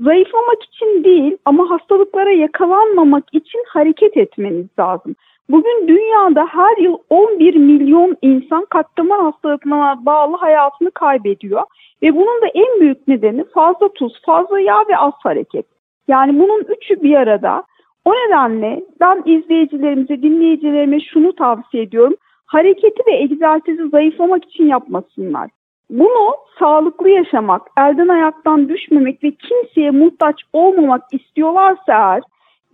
Zayıflamak 0.00 0.62
için 0.62 1.04
değil 1.04 1.36
ama 1.44 1.70
hastalıklara 1.70 2.30
yakalanmamak 2.30 3.24
için 3.32 3.64
hareket 3.68 4.16
etmeniz 4.16 4.66
lazım. 4.78 5.16
Bugün 5.50 5.88
dünyada 5.88 6.46
her 6.46 6.76
yıl 6.76 6.98
11 7.10 7.54
milyon 7.54 8.16
insan 8.22 8.64
kalp 8.64 8.98
damar 8.98 9.20
hastalıklarına 9.20 10.06
bağlı 10.06 10.36
hayatını 10.36 10.90
kaybediyor. 10.90 11.62
Ve 12.02 12.16
bunun 12.16 12.42
da 12.42 12.46
en 12.54 12.80
büyük 12.80 13.08
nedeni 13.08 13.44
fazla 13.44 13.88
tuz, 13.88 14.22
fazla 14.26 14.60
yağ 14.60 14.80
ve 14.88 14.98
az 14.98 15.12
hareket. 15.22 15.66
Yani 16.08 16.38
bunun 16.38 16.60
üçü 16.60 17.02
bir 17.02 17.14
arada. 17.14 17.64
O 18.04 18.12
nedenle 18.12 18.82
ben 19.00 19.22
izleyicilerimize, 19.26 20.22
dinleyicilerime 20.22 21.00
şunu 21.00 21.32
tavsiye 21.34 21.82
ediyorum. 21.82 22.14
Hareketi 22.46 23.02
ve 23.06 23.12
egzersizi 23.12 23.88
zayıflamak 23.88 24.44
için 24.44 24.66
yapmasınlar. 24.66 25.50
Bunu 25.92 26.34
sağlıklı 26.58 27.08
yaşamak, 27.08 27.62
elden 27.78 28.08
ayaktan 28.08 28.68
düşmemek 28.68 29.24
ve 29.24 29.30
kimseye 29.30 29.90
muhtaç 29.90 30.36
olmamak 30.52 31.02
istiyorlarsa 31.12 31.92
eğer 31.92 32.22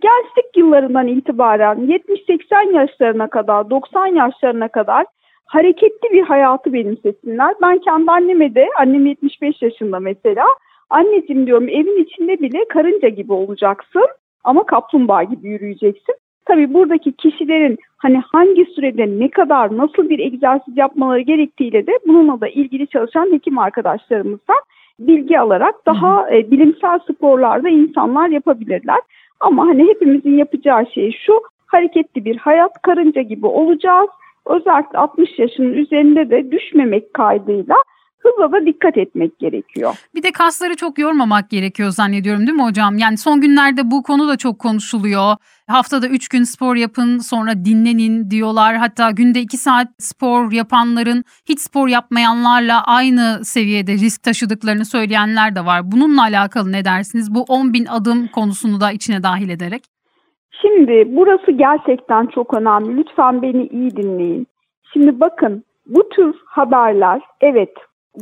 gençlik 0.01 0.57
yıllarından 0.57 1.07
itibaren 1.07 1.77
70-80 1.77 2.75
yaşlarına 2.75 3.29
kadar, 3.29 3.69
90 3.69 4.07
yaşlarına 4.07 4.67
kadar 4.67 5.05
hareketli 5.45 6.11
bir 6.11 6.23
hayatı 6.23 6.73
benimsesinler. 6.73 7.55
Ben 7.61 7.77
kendi 7.77 8.11
anneme 8.11 8.55
de, 8.55 8.69
annem 8.77 9.05
75 9.05 9.61
yaşında 9.61 9.99
mesela, 9.99 10.45
anneciğim 10.89 11.47
diyorum 11.47 11.69
evin 11.69 12.03
içinde 12.03 12.39
bile 12.39 12.67
karınca 12.67 13.07
gibi 13.07 13.33
olacaksın 13.33 14.07
ama 14.43 14.65
kaplumbağa 14.65 15.23
gibi 15.23 15.47
yürüyeceksin. 15.47 16.15
Tabii 16.49 16.73
buradaki 16.73 17.11
kişilerin 17.11 17.77
hani 17.97 18.21
hangi 18.31 18.65
sürede 18.65 19.19
ne 19.19 19.29
kadar 19.29 19.77
nasıl 19.77 20.09
bir 20.09 20.19
egzersiz 20.19 20.77
yapmaları 20.77 21.21
gerektiğiyle 21.21 21.87
de 21.87 21.99
bununla 22.07 22.41
da 22.41 22.47
ilgili 22.47 22.87
çalışan 22.87 23.31
hekim 23.31 23.57
arkadaşlarımızdan 23.57 24.57
bilgi 24.99 25.39
alarak 25.39 25.85
daha 25.85 26.29
e, 26.31 26.51
bilimsel 26.51 26.99
sporlarda 26.99 27.69
insanlar 27.69 28.29
yapabilirler. 28.29 28.99
Ama 29.39 29.67
hani 29.67 29.87
hepimizin 29.87 30.37
yapacağı 30.37 30.85
şey 30.93 31.11
şu 31.25 31.41
hareketli 31.67 32.25
bir 32.25 32.37
hayat 32.37 32.81
karınca 32.81 33.21
gibi 33.21 33.45
olacağız. 33.45 34.09
Özellikle 34.45 34.97
60 34.97 35.39
yaşının 35.39 35.73
üzerinde 35.73 36.29
de 36.29 36.51
düşmemek 36.51 37.13
kaydıyla 37.13 37.75
hıza 38.19 38.51
da 38.51 38.65
dikkat 38.65 38.97
etmek 38.97 39.39
gerekiyor. 39.39 39.95
Bir 40.15 40.23
de 40.23 40.31
kasları 40.31 40.75
çok 40.75 40.99
yormamak 40.99 41.49
gerekiyor 41.49 41.89
zannediyorum 41.89 42.47
değil 42.47 42.57
mi 42.57 42.63
hocam? 42.63 42.97
Yani 42.97 43.17
son 43.17 43.41
günlerde 43.41 43.91
bu 43.91 44.03
konu 44.03 44.27
da 44.27 44.37
çok 44.37 44.59
konuşuluyor. 44.59 45.35
Haftada 45.67 46.07
3 46.07 46.27
gün 46.27 46.43
spor 46.43 46.75
yapın 46.75 47.17
sonra 47.17 47.51
dinlenin 47.65 48.29
diyorlar. 48.29 48.75
Hatta 48.75 49.11
günde 49.11 49.39
2 49.39 49.57
saat 49.57 49.87
spor 49.97 50.51
yapanların 50.51 51.23
hiç 51.49 51.59
spor 51.59 51.87
yapmayanlarla 51.87 52.83
aynı 52.85 53.45
seviyede 53.45 53.91
risk 53.91 54.23
taşıdıklarını 54.23 54.85
söyleyenler 54.85 55.55
de 55.55 55.65
var. 55.65 55.91
Bununla 55.91 56.21
alakalı 56.21 56.71
ne 56.71 56.85
dersiniz? 56.85 57.35
Bu 57.35 57.43
10 57.43 57.73
bin 57.73 57.85
adım 57.85 58.27
konusunu 58.27 58.81
da 58.81 58.91
içine 58.91 59.23
dahil 59.23 59.49
ederek. 59.49 59.83
Şimdi 60.61 61.03
burası 61.07 61.51
gerçekten 61.51 62.25
çok 62.25 62.53
önemli. 62.53 62.97
Lütfen 62.97 63.41
beni 63.41 63.67
iyi 63.67 63.91
dinleyin. 63.91 64.47
Şimdi 64.93 65.19
bakın 65.19 65.63
bu 65.85 66.09
tür 66.09 66.35
haberler 66.45 67.21
evet 67.41 67.71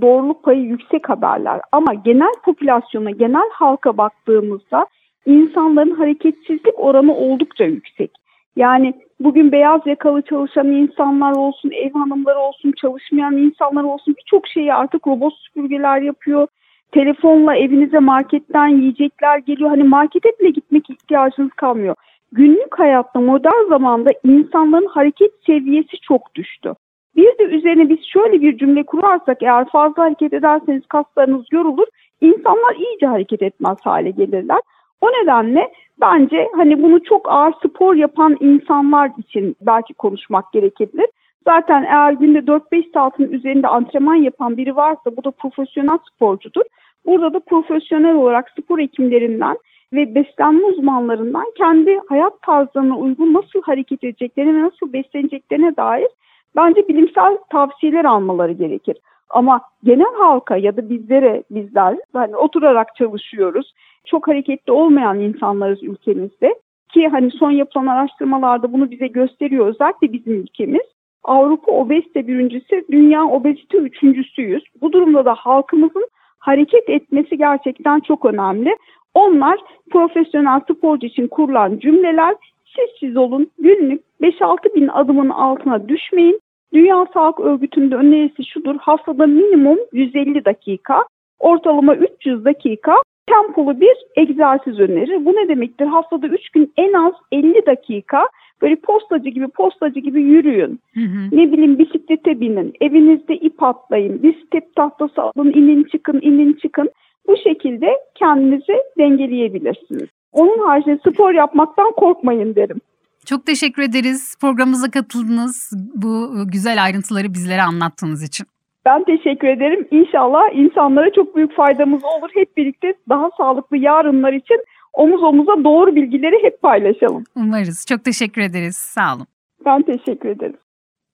doğruluk 0.01 0.43
payı 0.43 0.61
yüksek 0.61 1.09
haberler 1.09 1.61
ama 1.71 1.93
genel 1.93 2.33
popülasyona, 2.45 3.11
genel 3.11 3.49
halka 3.53 3.97
baktığımızda 3.97 4.87
insanların 5.25 5.91
hareketsizlik 5.91 6.79
oranı 6.79 7.15
oldukça 7.15 7.63
yüksek. 7.63 8.11
Yani 8.55 8.93
bugün 9.19 9.51
beyaz 9.51 9.81
yakalı 9.85 10.21
çalışan 10.21 10.67
insanlar 10.67 11.31
olsun, 11.31 11.71
ev 11.71 11.93
hanımları 11.93 12.39
olsun, 12.39 12.73
çalışmayan 12.81 13.37
insanlar 13.37 13.83
olsun 13.83 14.15
birçok 14.17 14.47
şeyi 14.47 14.73
artık 14.73 15.07
robot 15.07 15.33
süpürgeler 15.33 16.01
yapıyor. 16.01 16.47
telefonla 16.91 17.55
evinize 17.55 17.99
marketten 17.99 18.67
yiyecekler 18.67 19.37
geliyor. 19.37 19.69
Hani 19.69 19.83
markete 19.83 20.29
bile 20.39 20.49
gitmek 20.49 20.89
ihtiyacınız 20.89 21.51
kalmıyor. 21.51 21.95
Günlük 22.31 22.79
hayatta 22.79 23.19
modern 23.19 23.69
zamanda 23.69 24.09
insanların 24.23 24.87
hareket 24.87 25.31
seviyesi 25.45 25.97
çok 26.01 26.35
düştü. 26.35 26.73
Bir 27.17 27.37
de 27.37 27.43
üzerine 27.43 27.89
biz 27.89 27.99
şöyle 28.13 28.41
bir 28.41 28.57
cümle 28.57 28.83
kurarsak 28.83 29.43
eğer 29.43 29.69
fazla 29.69 30.03
hareket 30.03 30.33
ederseniz 30.33 30.85
kaslarınız 30.85 31.45
yorulur. 31.51 31.87
İnsanlar 32.21 32.75
iyice 32.75 33.07
hareket 33.07 33.41
etmez 33.41 33.77
hale 33.83 34.11
gelirler. 34.11 34.59
O 35.01 35.07
nedenle 35.07 35.71
bence 36.01 36.47
hani 36.55 36.83
bunu 36.83 37.03
çok 37.03 37.31
ağır 37.31 37.53
spor 37.65 37.95
yapan 37.95 38.37
insanlar 38.39 39.11
için 39.17 39.55
belki 39.61 39.93
konuşmak 39.93 40.53
gerekebilir. 40.53 41.07
Zaten 41.45 41.83
eğer 41.83 42.11
günde 42.11 42.39
4-5 42.39 42.93
saatin 42.93 43.31
üzerinde 43.31 43.67
antrenman 43.67 44.15
yapan 44.15 44.57
biri 44.57 44.75
varsa 44.75 45.17
bu 45.17 45.23
da 45.23 45.31
profesyonel 45.31 45.97
sporcudur. 46.13 46.63
Burada 47.05 47.33
da 47.33 47.39
profesyonel 47.39 48.15
olarak 48.15 48.49
spor 48.49 48.79
hekimlerinden 48.79 49.57
ve 49.93 50.15
beslenme 50.15 50.65
uzmanlarından 50.65 51.45
kendi 51.57 51.99
hayat 52.09 52.41
tarzlarına 52.41 52.97
uygun 52.97 53.33
nasıl 53.33 53.61
hareket 53.61 54.03
edeceklerine, 54.03 54.63
nasıl 54.63 54.93
besleneceklerine 54.93 55.75
dair 55.75 56.07
bence 56.55 56.87
bilimsel 56.87 57.37
tavsiyeler 57.49 58.05
almaları 58.05 58.51
gerekir. 58.51 58.97
Ama 59.29 59.61
genel 59.83 60.15
halka 60.17 60.57
ya 60.57 60.77
da 60.77 60.89
bizlere 60.89 61.43
bizler 61.51 61.97
hani 62.13 62.35
oturarak 62.35 62.95
çalışıyoruz. 62.95 63.73
Çok 64.05 64.27
hareketli 64.27 64.71
olmayan 64.71 65.19
insanlarız 65.19 65.83
ülkemizde 65.83 66.55
ki 66.93 67.07
hani 67.07 67.31
son 67.31 67.51
yapılan 67.51 67.87
araştırmalarda 67.87 68.73
bunu 68.73 68.91
bize 68.91 69.07
gösteriyor 69.07 69.67
özellikle 69.67 70.13
bizim 70.13 70.33
ülkemiz. 70.33 70.85
Avrupa 71.23 71.71
obezite 71.71 72.27
birincisi, 72.27 72.85
dünya 72.91 73.25
obezite 73.25 73.77
üçüncüsüyüz. 73.77 74.63
Bu 74.81 74.91
durumda 74.91 75.25
da 75.25 75.33
halkımızın 75.33 76.07
hareket 76.39 76.89
etmesi 76.89 77.37
gerçekten 77.37 77.99
çok 77.99 78.25
önemli. 78.25 78.77
Onlar 79.13 79.59
profesyonel 79.91 80.59
sporcu 80.59 81.07
için 81.07 81.27
kurulan 81.27 81.79
cümleler 81.79 82.35
siz 82.77 82.89
siz 82.99 83.17
olun 83.17 83.51
günlük 83.59 84.01
5-6 84.21 84.75
bin 84.75 84.87
adımın 84.87 85.29
altına 85.29 85.89
düşmeyin. 85.89 86.39
Dünya 86.73 87.05
Sağlık 87.13 87.39
Örgütü'nün 87.39 87.91
önerisi 87.91 88.45
şudur 88.45 88.75
haftada 88.79 89.25
minimum 89.25 89.77
150 89.93 90.45
dakika 90.45 91.03
ortalama 91.39 91.95
300 91.95 92.45
dakika 92.45 92.95
tempolu 93.29 93.81
bir 93.81 93.95
egzersiz 94.15 94.79
önerir. 94.79 95.25
Bu 95.25 95.31
ne 95.31 95.47
demektir? 95.47 95.85
Haftada 95.85 96.27
3 96.27 96.49
gün 96.49 96.73
en 96.77 96.93
az 96.93 97.13
50 97.31 97.65
dakika 97.65 98.27
böyle 98.61 98.75
postacı 98.75 99.29
gibi 99.29 99.47
postacı 99.47 99.99
gibi 99.99 100.21
yürüyün. 100.21 100.79
Hı 100.93 100.99
hı. 100.99 101.29
Ne 101.31 101.51
bileyim 101.51 101.79
bisiklete 101.79 102.39
binin, 102.39 102.73
evinizde 102.81 103.35
ip 103.35 103.63
atlayın, 103.63 104.23
bisiklet 104.23 104.75
tahtası 104.75 105.21
alın, 105.21 105.53
inin 105.53 105.83
çıkın, 105.83 106.19
inin 106.21 106.53
çıkın. 106.53 106.89
Bu 107.27 107.37
şekilde 107.37 107.87
kendinizi 108.15 108.73
dengeleyebilirsiniz. 108.97 110.09
Onun 110.31 110.67
haricinde 110.67 110.99
spor 111.09 111.33
yapmaktan 111.33 111.91
korkmayın 111.91 112.55
derim. 112.55 112.81
Çok 113.25 113.45
teşekkür 113.45 113.81
ederiz. 113.81 114.35
Programımıza 114.41 114.91
katıldınız. 114.91 115.71
Bu 115.95 116.31
güzel 116.47 116.83
ayrıntıları 116.83 117.33
bizlere 117.33 117.61
anlattığınız 117.61 118.23
için. 118.23 118.47
Ben 118.85 119.03
teşekkür 119.03 119.47
ederim. 119.47 119.87
İnşallah 119.91 120.41
insanlara 120.53 121.13
çok 121.13 121.35
büyük 121.35 121.55
faydamız 121.55 122.03
olur. 122.03 122.29
Hep 122.33 122.57
birlikte 122.57 122.93
daha 123.09 123.29
sağlıklı 123.37 123.77
yarınlar 123.77 124.33
için 124.33 124.57
omuz 124.93 125.23
omuza 125.23 125.63
doğru 125.63 125.95
bilgileri 125.95 126.43
hep 126.43 126.61
paylaşalım. 126.61 127.23
Umarız. 127.35 127.85
Çok 127.89 128.03
teşekkür 128.03 128.41
ederiz. 128.41 128.77
Sağ 128.77 129.15
olun. 129.15 129.27
Ben 129.65 129.81
teşekkür 129.81 130.29
ederim. 130.29 130.57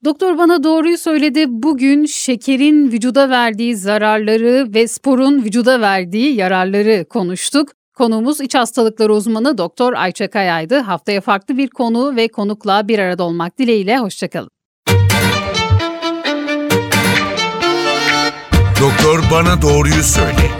Doktor 0.06 0.38
bana 0.38 0.64
doğruyu 0.64 0.98
söyledi. 0.98 1.46
Bugün 1.50 2.06
şekerin 2.06 2.92
vücuda 2.92 3.30
verdiği 3.30 3.76
zararları 3.76 4.74
ve 4.76 4.88
sporun 4.88 5.44
vücuda 5.44 5.82
verdiği 5.82 6.36
yararları 6.36 7.06
konuştuk. 7.06 7.68
Konuğumuz 7.94 8.42
iç 8.42 8.56
hastalıkları 8.56 9.14
uzmanı 9.14 9.58
Doktor 9.58 9.94
Ayça 9.94 10.30
Kaya'ydı. 10.30 10.80
Haftaya 10.80 11.22
farklı 11.22 11.58
bir 11.58 11.68
konu 11.68 12.16
ve 12.16 12.28
konukla 12.28 12.88
bir 12.88 13.00
arada 13.00 13.24
olmak 13.24 13.60
dileğiyle. 13.60 13.98
Hoşçakalın. 13.98 14.50
Doktor 18.82 19.24
bana 19.32 19.62
doğruyu 19.62 20.04
söyle. 20.04 20.52